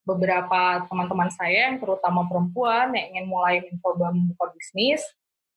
beberapa 0.07 0.87
teman-teman 0.87 1.29
saya 1.35 1.69
yang 1.69 1.83
terutama 1.83 2.23
perempuan 2.31 2.95
yang 2.95 3.07
ingin 3.11 3.27
mulai 3.27 3.59
mencoba 3.67 4.15
membuka 4.15 4.55
bisnis 4.55 5.03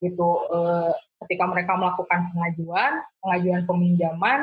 gitu 0.02 0.42
eh, 0.50 0.92
ketika 1.24 1.46
mereka 1.46 1.78
melakukan 1.78 2.34
pengajuan 2.34 3.06
pengajuan 3.22 3.62
peminjaman 3.70 4.40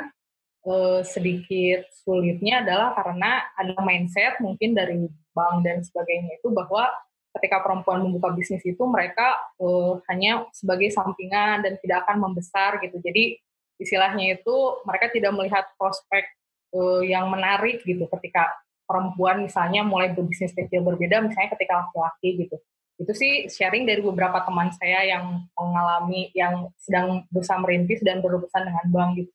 eh, 0.67 1.01
sedikit 1.07 1.87
sulitnya 2.03 2.67
adalah 2.67 2.93
karena 2.99 3.47
ada 3.55 3.75
mindset 3.83 4.43
mungkin 4.43 4.75
dari 4.75 5.07
bank 5.31 5.63
dan 5.63 5.85
sebagainya 5.85 6.41
itu 6.43 6.49
bahwa 6.51 6.91
ketika 7.37 7.61
perempuan 7.61 8.01
membuka 8.01 8.33
bisnis 8.33 8.65
itu 8.65 8.81
mereka 8.89 9.37
uh, 9.61 10.01
hanya 10.09 10.49
sebagai 10.57 10.89
sampingan 10.89 11.61
dan 11.61 11.77
tidak 11.85 12.09
akan 12.09 12.25
membesar 12.25 12.81
gitu. 12.81 12.97
Jadi 13.05 13.37
istilahnya 13.77 14.41
itu 14.41 14.57
mereka 14.89 15.13
tidak 15.13 15.37
melihat 15.37 15.69
prospek 15.77 16.25
uh, 16.73 17.05
yang 17.05 17.29
menarik 17.29 17.85
gitu 17.85 18.09
ketika 18.09 18.57
perempuan 18.89 19.45
misalnya 19.45 19.85
mulai 19.85 20.17
berbisnis 20.17 20.57
kecil 20.57 20.81
berbeda 20.81 21.21
misalnya 21.21 21.53
ketika 21.53 21.85
laki-laki 21.85 22.49
gitu. 22.49 22.57
Itu 22.97 23.13
sih 23.13 23.53
sharing 23.53 23.85
dari 23.85 24.01
beberapa 24.01 24.41
teman 24.41 24.73
saya 24.73 25.05
yang 25.05 25.45
mengalami 25.53 26.33
yang 26.33 26.73
sedang 26.81 27.29
berusaha 27.29 27.61
merintis 27.61 28.01
dan 28.01 28.25
berurusan 28.25 28.65
dengan 28.65 28.87
bank 28.89 29.11
gitu. 29.21 29.33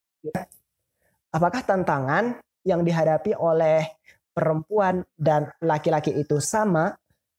Apakah 1.31 1.63
tantangan 1.63 2.43
yang 2.67 2.83
dihadapi 2.83 3.39
oleh 3.39 3.87
perempuan 4.35 5.03
dan 5.15 5.47
laki-laki 5.63 6.11
itu 6.11 6.43
sama 6.43 6.91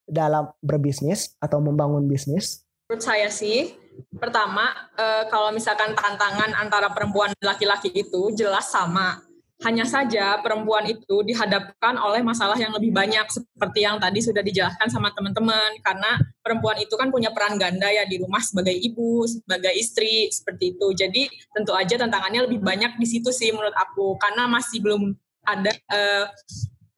dalam 0.08 0.48
berbisnis 0.64 1.36
atau 1.36 1.60
membangun 1.60 2.08
bisnis? 2.08 2.64
Menurut 2.88 3.04
saya 3.04 3.28
sih, 3.28 3.76
pertama 4.16 4.72
eh, 4.96 5.24
kalau 5.28 5.52
misalkan 5.52 5.92
tantangan 5.92 6.56
antara 6.56 6.88
perempuan 6.92 7.36
dan 7.36 7.52
laki-laki 7.52 7.92
itu 7.92 8.32
jelas 8.32 8.72
sama. 8.72 9.20
Hanya 9.62 9.86
saja 9.86 10.42
perempuan 10.42 10.82
itu 10.90 11.22
dihadapkan 11.22 11.94
oleh 11.94 12.18
masalah 12.20 12.58
yang 12.58 12.74
lebih 12.74 12.90
banyak 12.90 13.22
seperti 13.30 13.86
yang 13.86 14.02
tadi 14.02 14.18
sudah 14.18 14.42
dijelaskan 14.42 14.90
sama 14.90 15.14
teman-teman 15.14 15.78
karena 15.86 16.18
perempuan 16.42 16.82
itu 16.82 16.98
kan 16.98 17.14
punya 17.14 17.30
peran 17.30 17.54
ganda 17.54 17.86
ya 17.86 18.02
di 18.02 18.18
rumah 18.18 18.42
sebagai 18.42 18.74
ibu, 18.74 19.22
sebagai 19.24 19.70
istri 19.78 20.26
seperti 20.34 20.74
itu. 20.74 20.86
Jadi 20.98 21.22
tentu 21.54 21.72
aja 21.78 21.94
tantangannya 21.94 22.50
lebih 22.50 22.58
banyak 22.58 22.98
di 22.98 23.06
situ 23.06 23.30
sih 23.30 23.54
menurut 23.54 23.74
aku 23.78 24.18
karena 24.18 24.50
masih 24.50 24.82
belum 24.82 25.14
ada 25.46 25.70
uh, 25.90 26.26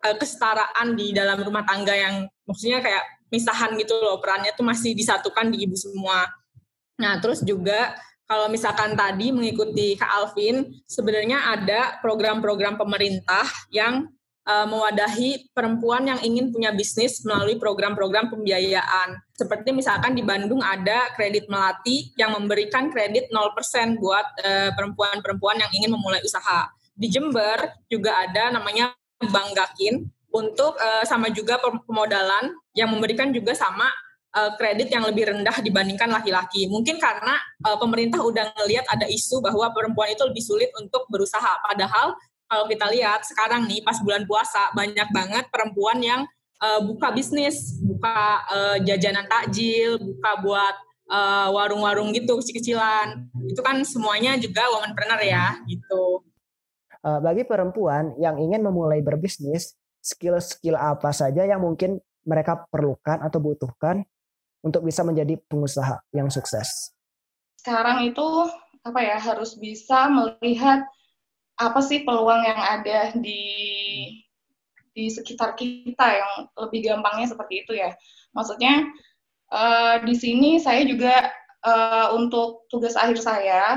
uh, 0.04 0.16
kesetaraan 0.16 0.97
di 0.97 1.12
dalam 1.12 1.40
rumah 1.40 1.64
tangga 1.64 1.92
yang 1.92 2.28
maksudnya 2.44 2.80
kayak 2.85 3.04
misahan 3.33 3.73
gitu 3.80 3.97
loh 3.99 4.21
perannya 4.21 4.52
tuh 4.54 4.64
masih 4.64 4.92
disatukan 4.92 5.52
di 5.52 5.64
ibu 5.68 5.76
semua. 5.76 6.28
Nah 7.00 7.18
terus 7.18 7.42
juga 7.42 7.97
kalau 8.25 8.49
misalkan 8.49 8.97
tadi 8.97 9.31
mengikuti 9.31 9.95
Kak 10.00 10.09
Alvin, 10.09 10.64
sebenarnya 10.88 11.52
ada 11.52 12.00
program-program 12.00 12.81
pemerintah 12.81 13.45
yang 13.69 14.09
uh, 14.49 14.66
mewadahi 14.69 15.52
perempuan 15.52 16.09
yang 16.09 16.21
ingin 16.25 16.49
punya 16.49 16.73
bisnis 16.73 17.21
melalui 17.25 17.61
program-program 17.61 18.33
pembiayaan. 18.33 19.21
Seperti 19.37 19.76
misalkan 19.76 20.16
di 20.16 20.25
Bandung 20.25 20.64
ada 20.64 21.12
kredit 21.12 21.52
melati 21.52 22.16
yang 22.16 22.33
memberikan 22.33 22.88
kredit 22.88 23.28
0% 23.28 24.00
buat 24.00 24.25
perempuan 24.40 24.73
perempuan-perempuan 24.73 25.57
yang 25.61 25.71
ingin 25.76 25.90
memulai 25.93 26.21
usaha. 26.25 26.71
Di 26.95 27.11
Jember 27.11 27.61
juga 27.90 28.25
ada 28.25 28.54
namanya 28.54 28.95
banggakin 29.21 30.07
untuk 30.35 30.75
uh, 30.78 31.04
sama 31.07 31.31
juga 31.31 31.59
pemodalan 31.62 32.57
yang 32.75 32.90
memberikan 32.90 33.31
juga 33.31 33.54
sama 33.54 33.87
uh, 34.35 34.53
kredit 34.59 34.91
yang 34.91 35.07
lebih 35.07 35.31
rendah 35.31 35.55
dibandingkan 35.62 36.11
laki-laki. 36.11 36.67
Mungkin 36.67 36.99
karena 36.99 37.38
uh, 37.64 37.79
pemerintah 37.79 38.21
udah 38.21 38.53
ngelihat 38.61 38.85
ada 38.91 39.07
isu 39.07 39.41
bahwa 39.41 39.71
perempuan 39.71 40.11
itu 40.12 40.23
lebih 40.26 40.43
sulit 40.43 40.71
untuk 40.76 41.07
berusaha. 41.09 41.62
Padahal 41.62 42.19
kalau 42.50 42.69
kita 42.69 42.87
lihat 42.93 43.25
sekarang 43.25 43.64
nih 43.71 43.81
pas 43.81 43.97
bulan 44.03 44.26
puasa 44.29 44.75
banyak 44.76 45.09
banget 45.14 45.45
perempuan 45.49 45.99
yang 46.03 46.21
uh, 46.61 46.83
buka 46.83 47.14
bisnis, 47.14 47.79
buka 47.81 48.45
uh, 48.50 48.76
jajanan 48.83 49.25
takjil, 49.31 49.97
buka 50.03 50.33
buat 50.43 50.76
warung-warung 51.53 52.11
uh, 52.11 52.14
gitu 52.17 52.33
kecil-kecilan. 52.41 53.29
Itu 53.47 53.61
kan 53.61 53.85
semuanya 53.85 54.41
juga 54.41 54.64
womanpreneur 54.73 55.21
ya 55.21 55.61
gitu. 55.69 56.25
Bagi 57.05 57.45
perempuan 57.45 58.17
yang 58.17 58.41
ingin 58.41 58.64
memulai 58.64 59.05
berbisnis, 59.05 59.76
skill-skill 60.00 60.73
apa 60.73 61.12
saja 61.12 61.45
yang 61.45 61.61
mungkin 61.61 62.00
mereka 62.25 62.64
perlukan 62.73 63.21
atau 63.21 63.37
butuhkan 63.37 64.09
untuk 64.64 64.83
bisa 64.88 65.04
menjadi 65.04 65.37
pengusaha 65.47 66.00
yang 66.16 66.33
sukses? 66.33 66.96
Sekarang 67.61 68.09
itu 68.09 68.24
apa 68.85 69.00
ya 69.00 69.16
harus 69.20 69.57
bisa 69.61 70.09
melihat 70.09 70.85
apa 71.61 71.81
sih 71.85 72.03
peluang 72.03 72.42
yang 72.42 72.59
ada 72.59 73.12
di 73.14 73.44
di 74.94 75.11
sekitar 75.11 75.59
kita 75.59 76.07
yang 76.07 76.33
lebih 76.57 76.88
gampangnya 76.88 77.29
seperti 77.29 77.66
itu 77.66 77.72
ya. 77.77 77.92
Maksudnya 78.33 78.88
uh, 79.53 80.00
di 80.03 80.14
sini 80.16 80.62
saya 80.62 80.87
juga 80.87 81.29
uh, 81.66 82.14
untuk 82.14 82.66
tugas 82.70 82.94
akhir 82.94 83.18
saya 83.20 83.77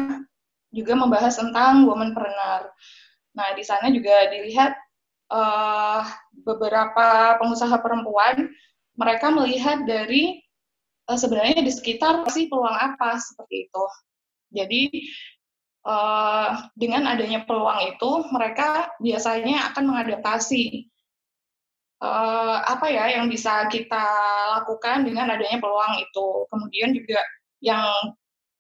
juga 0.72 0.94
membahas 0.94 1.40
tentang 1.40 1.88
womanpreneur. 1.90 2.70
Nah, 3.34 3.50
di 3.54 3.64
sana 3.66 3.90
juga 3.90 4.30
dilihat 4.30 4.78
uh, 5.34 6.06
beberapa 6.46 7.38
pengusaha 7.42 7.78
perempuan, 7.82 8.50
mereka 8.98 9.30
melihat 9.34 9.86
dari 9.86 10.42
uh, 11.08 11.18
sebenarnya 11.18 11.64
di 11.64 11.72
sekitar 11.72 12.28
sih 12.30 12.52
peluang 12.52 12.76
apa 12.76 13.18
seperti 13.18 13.68
itu. 13.68 13.84
Jadi 14.52 14.82
uh, 15.88 16.68
dengan 16.76 17.08
adanya 17.08 17.44
peluang 17.48 17.96
itu, 17.96 18.12
mereka 18.32 18.92
biasanya 19.00 19.72
akan 19.74 19.84
mengadaptasi 19.92 20.88
uh, 22.04 22.64
apa 22.64 22.88
ya 22.92 23.20
yang 23.20 23.28
bisa 23.32 23.68
kita 23.72 24.06
lakukan 24.60 25.08
dengan 25.08 25.32
adanya 25.32 25.60
peluang 25.60 26.00
itu. 26.04 26.28
Kemudian 26.52 26.96
juga 26.96 27.20
yang 27.64 27.92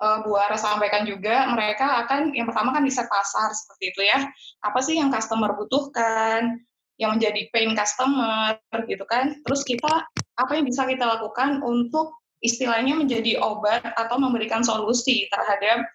uh, 0.02 0.18
Bu 0.24 0.36
sampaikan 0.58 1.08
juga, 1.08 1.48
mereka 1.52 2.08
akan 2.08 2.34
yang 2.34 2.48
pertama 2.50 2.74
kan 2.76 2.84
riset 2.84 3.08
pasar 3.08 3.52
seperti 3.54 3.84
itu 3.96 4.02
ya. 4.08 4.20
Apa 4.64 4.80
sih 4.84 5.00
yang 5.00 5.14
customer 5.14 5.56
butuhkan, 5.56 6.60
yang 6.98 7.16
menjadi 7.16 7.48
pain 7.54 7.72
customer 7.78 8.58
gitu 8.90 9.06
kan. 9.06 9.38
Terus 9.46 9.62
kita 9.64 10.04
apa 10.38 10.52
yang 10.54 10.66
bisa 10.66 10.86
kita 10.86 11.06
lakukan 11.06 11.62
untuk 11.62 12.14
istilahnya 12.41 12.93
menjadi 12.93 13.41
obat 13.41 13.82
atau 13.97 14.17
memberikan 14.21 14.62
solusi 14.62 15.26
terhadap 15.34 15.88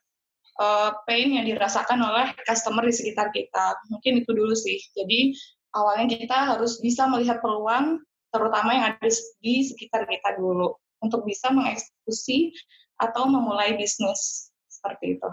uh, 0.59 0.91
pain 1.07 1.31
yang 1.31 1.47
dirasakan 1.47 2.03
oleh 2.03 2.35
customer 2.45 2.83
di 2.85 2.95
sekitar 2.95 3.31
kita. 3.31 3.79
Mungkin 3.89 4.27
itu 4.27 4.31
dulu 4.35 4.53
sih. 4.53 4.79
Jadi 4.97 5.37
awalnya 5.73 6.19
kita 6.19 6.57
harus 6.57 6.83
bisa 6.83 7.07
melihat 7.09 7.39
peluang 7.41 8.03
terutama 8.33 8.73
yang 8.73 8.85
ada 8.97 9.09
di 9.45 9.55
sekitar 9.63 10.09
kita 10.09 10.41
dulu 10.41 10.73
untuk 11.05 11.27
bisa 11.29 11.53
mengeksekusi 11.53 12.55
atau 12.97 13.29
memulai 13.29 13.77
bisnis 13.77 14.53
seperti 14.71 15.19
itu. 15.19 15.31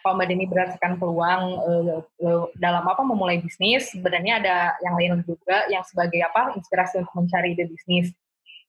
Kalau 0.00 0.16
Mbak 0.16 0.26
Deni 0.32 0.48
berdasarkan 0.48 0.96
peluang 0.96 1.42
uh, 1.60 2.48
dalam 2.56 2.84
apa 2.88 3.04
memulai 3.04 3.36
bisnis, 3.36 3.92
sebenarnya 3.92 4.40
ada 4.40 4.56
yang 4.80 4.94
lain 4.96 5.20
juga 5.28 5.68
yang 5.68 5.84
sebagai 5.84 6.24
apa 6.24 6.56
inspirasi 6.56 7.04
untuk 7.04 7.14
mencari 7.20 7.52
ide 7.52 7.68
bisnis. 7.68 8.08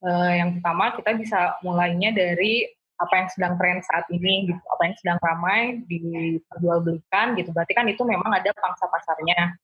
Uh, 0.01 0.33
yang 0.33 0.49
pertama 0.57 0.97
kita 0.97 1.11
bisa 1.13 1.39
mulainya 1.61 2.09
dari 2.09 2.65
apa 2.97 3.13
yang 3.17 3.29
sedang 3.33 3.53
tren 3.57 3.81
saat 3.81 4.05
ini, 4.13 4.49
gitu, 4.49 4.61
apa 4.69 4.81
yang 4.85 4.95
sedang 4.97 5.17
ramai 5.21 5.81
diperjualbelikan, 5.89 7.33
gitu. 7.37 7.49
Berarti 7.49 7.73
kan 7.73 7.85
itu 7.89 8.01
memang 8.05 8.29
ada 8.29 8.53
pangsa 8.53 8.85
pasarnya. 8.89 9.57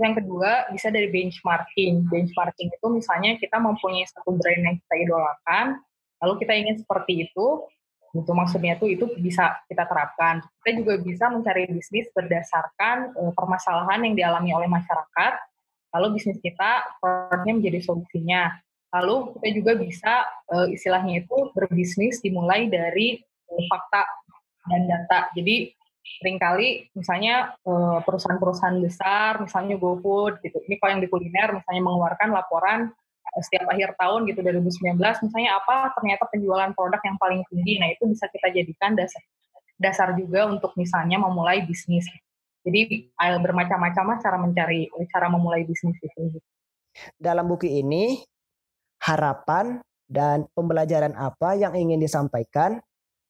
Yang 0.00 0.24
kedua 0.24 0.72
bisa 0.72 0.88
dari 0.88 1.12
benchmarking. 1.12 2.08
Benchmarking 2.08 2.68
itu 2.72 2.86
misalnya 2.88 3.36
kita 3.36 3.60
mempunyai 3.60 4.08
satu 4.08 4.36
brand 4.36 4.62
yang 4.64 4.76
kita 4.80 4.94
idolakan, 5.04 5.66
lalu 6.24 6.34
kita 6.40 6.52
ingin 6.56 6.76
seperti 6.80 7.28
itu, 7.28 7.68
Gitu 8.16 8.32
maksudnya 8.32 8.80
tuh 8.80 8.88
itu 8.88 9.04
bisa 9.20 9.60
kita 9.68 9.84
terapkan. 9.84 10.40
Kita 10.64 10.80
juga 10.80 10.96
bisa 10.96 11.28
mencari 11.28 11.68
bisnis 11.68 12.08
berdasarkan 12.16 13.12
uh, 13.12 13.32
permasalahan 13.36 14.00
yang 14.08 14.14
dialami 14.16 14.50
oleh 14.56 14.68
masyarakat. 14.68 15.32
Lalu 15.92 16.20
bisnis 16.20 16.40
kita 16.40 16.84
produknya 17.00 17.52
menjadi 17.60 17.80
solusinya. 17.84 18.42
Lalu 18.88 19.36
kita 19.36 19.48
juga 19.52 19.72
bisa 19.76 20.12
uh, 20.48 20.68
istilahnya 20.68 21.24
itu 21.26 21.52
berbisnis 21.52 22.24
dimulai 22.24 22.70
dari 22.72 23.20
uh, 23.52 23.64
fakta 23.68 24.02
dan 24.68 24.82
data. 24.88 25.28
Jadi 25.36 25.72
sering 26.08 26.40
kali 26.40 26.88
misalnya 26.96 27.52
perusahaan-perusahaan 28.08 28.80
besar, 28.80 29.44
misalnya 29.44 29.76
GoFood 29.76 30.40
gitu. 30.40 30.56
Ini 30.64 30.80
kalau 30.80 30.90
yang 30.96 31.02
di 31.04 31.08
kuliner 31.12 31.52
misalnya 31.52 31.82
mengeluarkan 31.84 32.32
laporan 32.32 32.88
setiap 33.36 33.68
akhir 33.68 33.94
tahun 33.98 34.26
gitu 34.30 34.40
2019 34.40 34.98
misalnya 34.98 35.50
apa 35.60 35.92
ternyata 35.94 36.24
penjualan 36.32 36.70
produk 36.72 37.00
yang 37.04 37.16
paling 37.20 37.42
tinggi 37.52 37.78
nah 37.78 37.88
itu 37.92 38.08
bisa 38.08 38.26
kita 38.30 38.48
jadikan 38.50 38.96
dasar 38.96 39.22
dasar 39.78 40.08
juga 40.16 40.48
untuk 40.48 40.74
misalnya 40.74 41.20
memulai 41.20 41.62
bisnis 41.62 42.08
jadi 42.64 43.08
bermacam-macam 43.16 44.18
cara 44.18 44.36
mencari 44.40 44.90
cara 45.12 45.26
memulai 45.30 45.62
bisnis 45.62 45.96
itu 46.00 46.40
dalam 47.20 47.46
buku 47.46 47.68
ini 47.68 48.24
harapan 49.02 49.82
dan 50.08 50.48
pembelajaran 50.56 51.12
apa 51.14 51.54
yang 51.54 51.76
ingin 51.76 52.00
disampaikan 52.00 52.80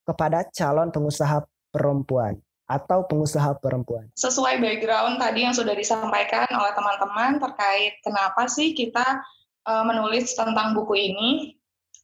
kepada 0.07 0.47
calon 0.55 0.89
pengusaha 0.89 1.45
perempuan 1.75 2.39
atau 2.69 3.05
pengusaha 3.09 3.57
perempuan. 3.59 4.09
Sesuai 4.15 4.61
background 4.61 5.17
tadi 5.17 5.49
yang 5.49 5.57
sudah 5.57 5.73
disampaikan 5.73 6.45
oleh 6.53 6.73
teman-teman 6.77 7.41
terkait 7.41 7.97
kenapa 8.05 8.45
sih 8.47 8.77
kita 8.77 9.25
uh, 9.65 9.85
menulis 9.89 10.37
tentang 10.37 10.77
buku 10.77 11.13
ini 11.13 11.31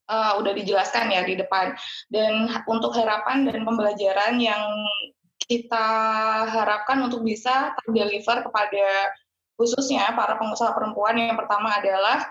uh, 0.09 0.41
udah 0.41 0.53
dijelaskan 0.57 1.13
ya 1.13 1.23
di 1.25 1.37
depan. 1.37 1.77
Dan 2.09 2.49
untuk 2.65 2.97
harapan 2.97 3.45
dan 3.45 3.61
pembelajaran 3.65 4.41
yang 4.41 4.65
kita 5.45 5.89
harapkan 6.49 7.05
untuk 7.05 7.21
bisa 7.21 7.77
terdeliver 7.85 8.41
kepada 8.41 9.13
khususnya 9.61 10.11
para 10.17 10.41
pengusaha 10.41 10.73
perempuan 10.73 11.15
yang 11.21 11.37
pertama 11.37 11.77
adalah 11.77 12.25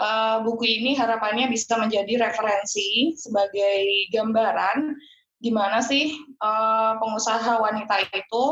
uh, 0.00 0.44
buku 0.44 0.80
ini 0.80 0.96
harapannya 0.96 1.48
bisa 1.52 1.76
menjadi 1.76 2.28
referensi 2.28 3.16
sebagai 3.16 4.08
gambaran 4.12 4.96
gimana 5.40 5.84
sih 5.84 6.16
uh, 6.40 6.96
pengusaha 6.96 7.60
wanita 7.60 8.08
itu 8.16 8.44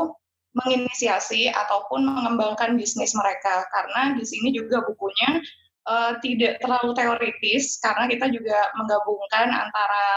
menginisiasi 0.55 1.51
ataupun 1.51 2.07
mengembangkan 2.07 2.79
bisnis 2.79 3.11
mereka. 3.11 3.67
Karena 3.69 4.15
di 4.15 4.23
sini 4.23 4.55
juga 4.55 4.81
bukunya 4.87 5.43
uh, 5.89 6.15
tidak 6.23 6.63
terlalu 6.63 6.95
teoritis 6.95 7.77
karena 7.83 8.07
kita 8.07 8.31
juga 8.31 8.71
menggabungkan 8.79 9.51
antara 9.51 10.07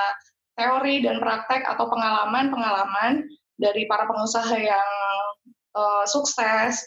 teori 0.55 1.03
dan 1.03 1.23
praktek 1.23 1.67
atau 1.67 1.87
pengalaman-pengalaman 1.91 3.27
dari 3.59 3.87
para 3.91 4.07
pengusaha 4.07 4.55
yang 4.55 4.91
uh, 5.75 6.07
sukses 6.07 6.83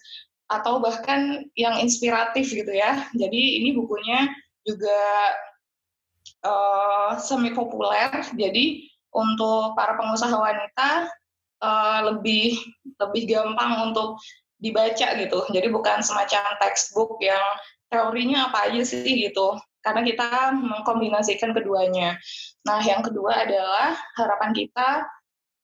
atau 0.52 0.84
bahkan 0.84 1.48
yang 1.56 1.80
inspiratif 1.80 2.52
gitu 2.52 2.76
ya. 2.76 3.08
Jadi 3.16 3.64
ini 3.64 3.72
bukunya 3.72 4.28
juga 4.68 5.02
uh, 6.44 7.16
semi 7.16 7.56
populer. 7.56 8.12
Jadi 8.36 8.92
untuk 9.16 9.80
para 9.80 9.96
pengusaha 9.96 10.36
wanita 10.36 11.08
uh, 11.64 12.00
lebih 12.12 12.60
lebih 13.00 13.24
gampang 13.32 13.92
untuk 13.92 14.20
dibaca 14.60 15.08
gitu. 15.16 15.40
Jadi 15.56 15.68
bukan 15.72 16.04
semacam 16.04 16.60
textbook 16.60 17.16
yang 17.24 17.42
teorinya 17.88 18.52
apa 18.52 18.72
aja 18.72 18.84
sih 18.88 19.04
gitu 19.04 19.56
karena 19.82 20.06
kita 20.06 20.54
mengkombinasikan 20.56 21.52
keduanya. 21.58 22.16
Nah, 22.64 22.80
yang 22.86 23.02
kedua 23.02 23.50
adalah 23.50 23.98
harapan 24.14 24.54
kita 24.54 25.10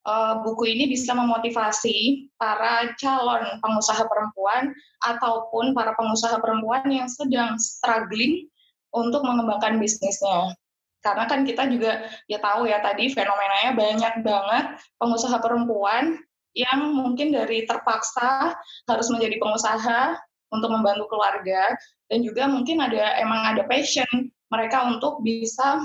uh, 0.07 0.39
buku 0.41 0.71
ini 0.71 0.87
bisa 0.87 1.11
memotivasi 1.11 2.31
para 2.39 2.95
calon 2.95 3.59
pengusaha 3.59 4.07
perempuan 4.07 4.71
ataupun 5.03 5.75
para 5.75 5.93
pengusaha 5.99 6.39
perempuan 6.39 6.87
yang 6.87 7.11
sedang 7.11 7.59
struggling 7.59 8.47
untuk 8.95 9.21
mengembangkan 9.27 9.77
bisnisnya. 9.77 10.55
Karena 11.03 11.29
kan 11.29 11.45
kita 11.45 11.69
juga 11.69 12.09
ya 12.25 12.39
tahu 12.41 12.65
ya 12.65 12.81
tadi 12.81 13.11
fenomenanya 13.13 13.77
banyak 13.77 14.13
banget 14.25 14.65
pengusaha 14.97 15.37
perempuan 15.43 16.17
yang 16.57 16.89
mungkin 16.89 17.29
dari 17.29 17.69
terpaksa 17.69 18.57
harus 18.89 19.07
menjadi 19.13 19.37
pengusaha 19.37 20.17
untuk 20.49 20.73
membantu 20.73 21.05
keluarga 21.11 21.75
dan 22.09 22.25
juga 22.25 22.49
mungkin 22.49 22.81
ada 22.81 23.19
emang 23.21 23.53
ada 23.53 23.67
passion 23.69 24.31
mereka 24.49 24.87
untuk 24.89 25.21
bisa 25.21 25.77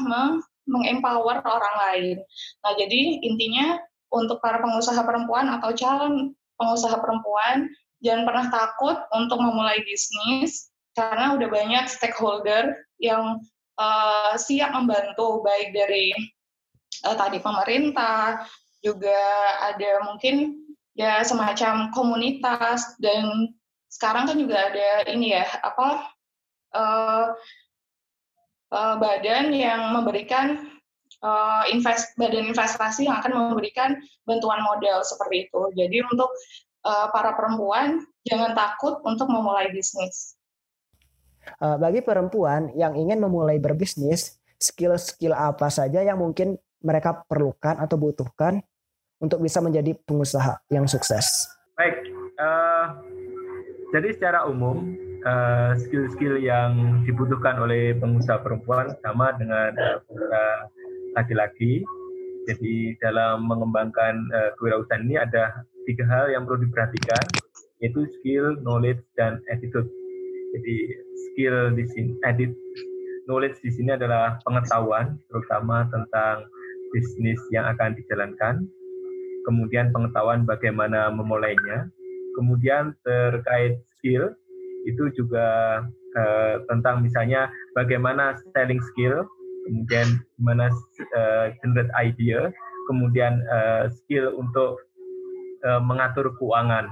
mengempower 0.65 1.43
orang 1.43 1.77
lain. 1.91 2.17
Nah, 2.63 2.73
jadi 2.79 3.01
intinya 3.27 3.83
untuk 4.13 4.39
para 4.45 4.61
pengusaha 4.61 5.01
perempuan 5.03 5.49
atau 5.59 5.73
calon 5.73 6.37
pengusaha 6.61 6.97
perempuan 7.01 7.67
jangan 8.05 8.29
pernah 8.29 8.47
takut 8.53 8.97
untuk 9.17 9.41
memulai 9.41 9.81
bisnis 9.83 10.71
karena 10.93 11.33
udah 11.33 11.49
banyak 11.49 11.85
stakeholder 11.89 12.77
yang 13.01 13.41
uh, 13.81 14.37
siap 14.37 14.77
membantu 14.77 15.41
baik 15.41 15.73
dari 15.73 16.13
uh, 17.09 17.17
tadi 17.17 17.41
pemerintah 17.41 18.45
juga 18.85 19.23
ada 19.73 20.05
mungkin 20.05 20.61
ya 20.93 21.25
semacam 21.25 21.89
komunitas 21.97 22.99
dan 23.01 23.57
sekarang 23.89 24.29
kan 24.29 24.37
juga 24.37 24.69
ada 24.69 25.09
ini 25.09 25.33
ya 25.33 25.47
apa 25.65 25.89
uh, 26.77 27.27
uh, 28.73 28.95
badan 29.01 29.53
yang 29.53 29.93
memberikan 29.95 30.69
uh, 31.23 31.63
invest 31.71 32.13
badan 32.19 32.51
investasi 32.51 33.09
yang 33.09 33.19
akan 33.23 33.55
memberikan 33.55 33.99
bantuan 34.27 34.61
modal 34.67 35.01
seperti 35.07 35.49
itu. 35.49 35.61
Jadi 35.79 36.05
untuk 36.07 36.31
uh, 36.85 37.09
para 37.11 37.33
perempuan 37.39 38.03
jangan 38.27 38.53
takut 38.53 39.01
untuk 39.07 39.31
memulai 39.31 39.71
bisnis. 39.71 40.37
Uh, 41.59 41.75
bagi 41.75 42.03
perempuan 42.03 42.71
yang 42.79 42.95
ingin 42.95 43.19
memulai 43.19 43.59
berbisnis, 43.59 44.39
skill-skill 44.63 45.35
apa 45.35 45.67
saja 45.75 45.99
yang 46.03 46.23
mungkin 46.23 46.55
mereka 46.83 47.27
perlukan 47.27 47.79
atau 47.83 47.99
butuhkan 47.99 48.63
untuk 49.19 49.43
bisa 49.43 49.59
menjadi 49.59 49.95
pengusaha 50.07 50.63
yang 50.71 50.87
sukses? 50.87 51.51
Baik, 51.75 51.99
uh, 52.39 52.95
jadi 53.93 54.09
secara 54.17 54.49
umum 54.49 54.97
eh, 55.21 55.73
skill-skill 55.85 56.41
uh, 56.41 56.43
yang 56.43 56.71
dibutuhkan 57.05 57.61
oleh 57.61 57.93
pengusaha 58.01 58.41
perempuan 58.41 58.97
sama 59.05 59.37
dengan 59.37 59.69
uh, 59.77 60.01
pengusaha 60.09 60.47
laki-laki. 61.15 61.83
Jadi 62.51 62.99
dalam 62.99 63.47
mengembangkan 63.47 64.27
uh, 64.35 64.51
kewirausahaan 64.59 65.07
ini 65.07 65.15
ada 65.15 65.63
tiga 65.87 66.05
hal 66.11 66.35
yang 66.35 66.43
perlu 66.43 66.67
diperhatikan, 66.67 67.23
yaitu 67.79 68.03
skill, 68.19 68.59
knowledge, 68.67 69.03
dan 69.15 69.39
attitude. 69.51 69.87
Jadi 70.53 70.77
skill 71.15 71.73
di 71.79 71.85
sini, 71.95 72.13
edit, 72.27 72.51
knowledge 73.31 73.63
di 73.63 73.71
sini 73.71 73.95
adalah 73.95 74.43
pengetahuan, 74.43 75.15
terutama 75.31 75.87
tentang 75.95 76.45
bisnis 76.91 77.39
yang 77.55 77.71
akan 77.71 77.95
dijalankan. 77.95 78.67
Kemudian 79.47 79.91
pengetahuan 79.95 80.47
bagaimana 80.47 81.11
memulainya, 81.15 81.91
Kemudian 82.33 82.97
terkait 83.05 83.77
skill 83.97 84.33
itu 84.89 85.05
juga 85.15 85.79
uh, 86.17 86.55
tentang 86.67 87.05
misalnya 87.05 87.53
bagaimana 87.77 88.41
selling 88.57 88.81
skill, 88.93 89.29
kemudian 89.67 90.21
gimana 90.39 90.71
uh, 91.15 91.47
generate 91.63 91.93
idea, 91.99 92.51
kemudian 92.91 93.43
uh, 93.49 93.89
skill 93.91 94.35
untuk 94.35 94.83
uh, 95.67 95.81
mengatur 95.83 96.35
keuangan, 96.39 96.91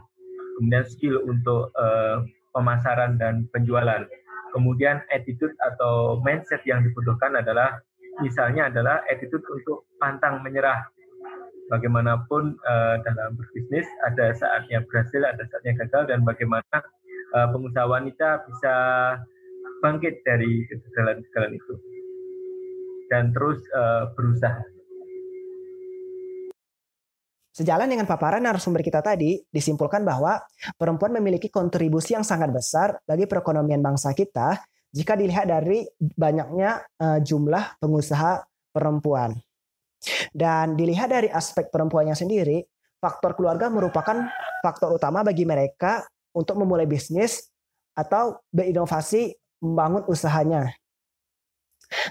kemudian 0.58 0.84
skill 0.86 1.22
untuk 1.26 1.74
uh, 1.76 2.22
pemasaran 2.54 3.18
dan 3.18 3.46
penjualan. 3.54 4.06
Kemudian 4.50 4.98
attitude 5.14 5.54
atau 5.62 6.18
mindset 6.26 6.58
yang 6.66 6.82
dibutuhkan 6.82 7.38
adalah 7.38 7.78
misalnya 8.18 8.66
adalah 8.66 8.98
attitude 9.06 9.46
untuk 9.46 9.86
pantang 10.02 10.42
menyerah 10.42 10.82
bagaimanapun 11.70 12.58
uh, 12.66 12.98
dalam 13.06 13.38
berbisnis 13.38 13.86
ada 14.02 14.34
saatnya 14.34 14.82
berhasil, 14.90 15.22
ada 15.22 15.46
saatnya 15.46 15.78
gagal 15.86 16.10
dan 16.10 16.26
bagaimana 16.26 16.76
uh, 17.30 17.46
pengusaha 17.54 17.86
wanita 17.86 18.42
bisa 18.50 18.74
bangkit 19.80 20.20
dari 20.26 20.66
kegagalan-kegagalan 20.66 21.56
itu 21.56 21.74
dan 23.10 23.34
terus 23.34 23.58
uh, 23.74 24.14
berusaha. 24.14 24.62
Sejalan 27.50 27.90
dengan 27.90 28.06
paparan 28.06 28.40
narasumber 28.40 28.80
kita 28.80 29.02
tadi, 29.02 29.42
disimpulkan 29.50 30.06
bahwa 30.06 30.38
perempuan 30.78 31.12
memiliki 31.18 31.50
kontribusi 31.50 32.14
yang 32.14 32.22
sangat 32.24 32.54
besar 32.54 32.96
bagi 33.04 33.26
perekonomian 33.26 33.82
bangsa 33.82 34.14
kita 34.14 34.56
jika 34.94 35.18
dilihat 35.18 35.50
dari 35.50 35.84
banyaknya 35.98 36.80
uh, 37.02 37.18
jumlah 37.20 37.76
pengusaha 37.82 38.46
perempuan. 38.70 39.34
Dan 40.32 40.78
dilihat 40.78 41.12
dari 41.12 41.28
aspek 41.28 41.68
perempuannya 41.68 42.16
sendiri, 42.16 42.64
faktor 42.96 43.36
keluarga 43.36 43.68
merupakan 43.68 44.24
faktor 44.64 44.96
utama 44.96 45.20
bagi 45.20 45.44
mereka 45.44 46.06
untuk 46.32 46.56
memulai 46.56 46.88
bisnis 46.88 47.50
atau 47.92 48.40
berinovasi 48.54 49.36
membangun 49.60 50.08
usahanya. 50.08 50.79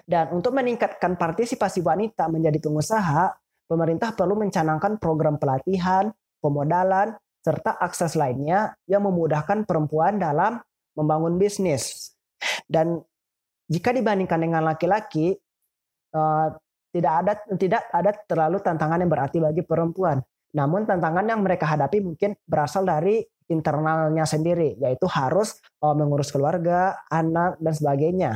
Dan 0.04 0.36
untuk 0.36 0.52
meningkatkan 0.56 1.16
partisipasi 1.16 1.80
wanita 1.80 2.28
menjadi 2.28 2.60
pengusaha, 2.60 3.32
pemerintah 3.66 4.12
perlu 4.14 4.36
mencanangkan 4.40 5.00
program 5.00 5.40
pelatihan, 5.40 6.12
pemodalan, 6.44 7.16
serta 7.40 7.80
akses 7.80 8.20
lainnya 8.20 8.76
yang 8.86 9.08
memudahkan 9.08 9.64
perempuan 9.64 10.20
dalam 10.20 10.60
membangun 10.94 11.40
bisnis. 11.40 12.14
Dan 12.68 13.00
jika 13.72 13.96
dibandingkan 13.96 14.40
dengan 14.40 14.68
laki-laki, 14.68 15.38
eh, 16.12 16.48
tidak 16.90 17.14
ada 17.22 17.34
tidak 17.54 17.84
ada 17.94 18.12
terlalu 18.26 18.58
tantangan 18.60 19.00
yang 19.00 19.12
berarti 19.12 19.38
bagi 19.38 19.62
perempuan. 19.62 20.20
Namun 20.58 20.90
tantangan 20.90 21.26
yang 21.30 21.46
mereka 21.46 21.70
hadapi 21.70 22.02
mungkin 22.02 22.34
berasal 22.50 22.82
dari 22.82 23.22
internalnya 23.50 24.26
sendiri, 24.26 24.78
yaitu 24.78 25.10
harus 25.10 25.58
uh, 25.82 25.94
mengurus 25.98 26.30
keluarga, 26.30 26.98
anak 27.10 27.58
dan 27.62 27.74
sebagainya. 27.74 28.32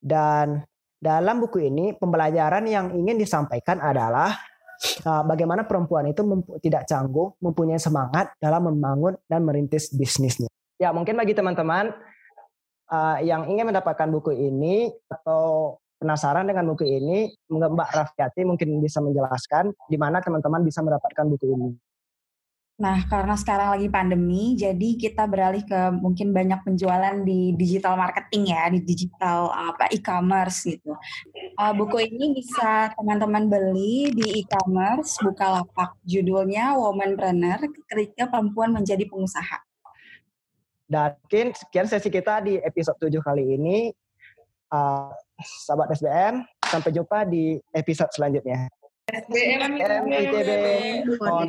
Dan 0.00 0.64
dalam 1.00 1.40
buku 1.40 1.64
ini 1.64 1.96
pembelajaran 1.96 2.68
yang 2.68 2.92
ingin 2.92 3.16
disampaikan 3.16 3.80
adalah 3.80 4.36
uh, 5.04 5.22
bagaimana 5.24 5.64
perempuan 5.64 6.08
itu 6.08 6.20
tidak 6.60 6.84
canggung, 6.88 7.36
mempunyai 7.40 7.80
semangat 7.80 8.32
dalam 8.40 8.68
membangun 8.68 9.16
dan 9.28 9.44
merintis 9.44 9.92
bisnisnya. 9.92 10.48
Ya 10.80 10.92
mungkin 10.92 11.16
bagi 11.16 11.36
teman-teman 11.36 11.92
uh, 12.88 13.18
yang 13.20 13.48
ingin 13.48 13.68
mendapatkan 13.68 14.08
buku 14.08 14.32
ini 14.32 14.88
atau 15.08 15.76
penasaran 16.00 16.48
dengan 16.48 16.64
buku 16.72 16.88
ini, 16.88 17.28
Mbak 17.52 17.90
Rafiati 17.92 18.48
mungkin 18.48 18.80
bisa 18.80 19.04
menjelaskan 19.04 19.76
di 19.88 20.00
mana 20.00 20.24
teman-teman 20.24 20.64
bisa 20.64 20.80
mendapatkan 20.80 21.28
buku 21.28 21.44
ini. 21.52 21.70
Nah, 22.80 23.04
karena 23.12 23.36
sekarang 23.36 23.76
lagi 23.76 23.92
pandemi, 23.92 24.56
jadi 24.56 24.96
kita 24.96 25.28
beralih 25.28 25.60
ke 25.68 25.92
mungkin 25.92 26.32
banyak 26.32 26.64
penjualan 26.64 27.12
di 27.28 27.52
digital 27.52 27.92
marketing 27.92 28.56
ya, 28.56 28.72
di 28.72 28.80
digital 28.80 29.52
apa 29.52 29.92
e-commerce 29.92 30.64
gitu. 30.64 30.96
Uh, 31.60 31.76
buku 31.76 32.08
ini 32.08 32.40
bisa 32.40 32.88
teman-teman 32.96 33.52
beli 33.52 34.08
di 34.16 34.40
e-commerce 34.40 35.20
Bukalapak. 35.20 35.92
Judulnya 36.08 36.72
Womanpreneur, 36.80 37.60
ketika 37.92 38.32
perempuan 38.32 38.72
menjadi 38.72 39.04
pengusaha. 39.04 39.60
Dan 40.88 41.20
sekian 41.52 41.84
sesi 41.84 42.08
kita 42.08 42.40
di 42.40 42.56
episode 42.64 42.96
7 42.96 43.20
kali 43.20 43.60
ini. 43.60 43.92
Uh, 44.72 45.12
sahabat 45.68 45.92
SBM, 46.00 46.48
sampai 46.64 46.90
jumpa 46.96 47.28
di 47.28 47.60
episode 47.76 48.08
selanjutnya. 48.16 48.72
SBM 49.10 49.74
ITB. 49.82 50.10
Oh, 51.20 51.42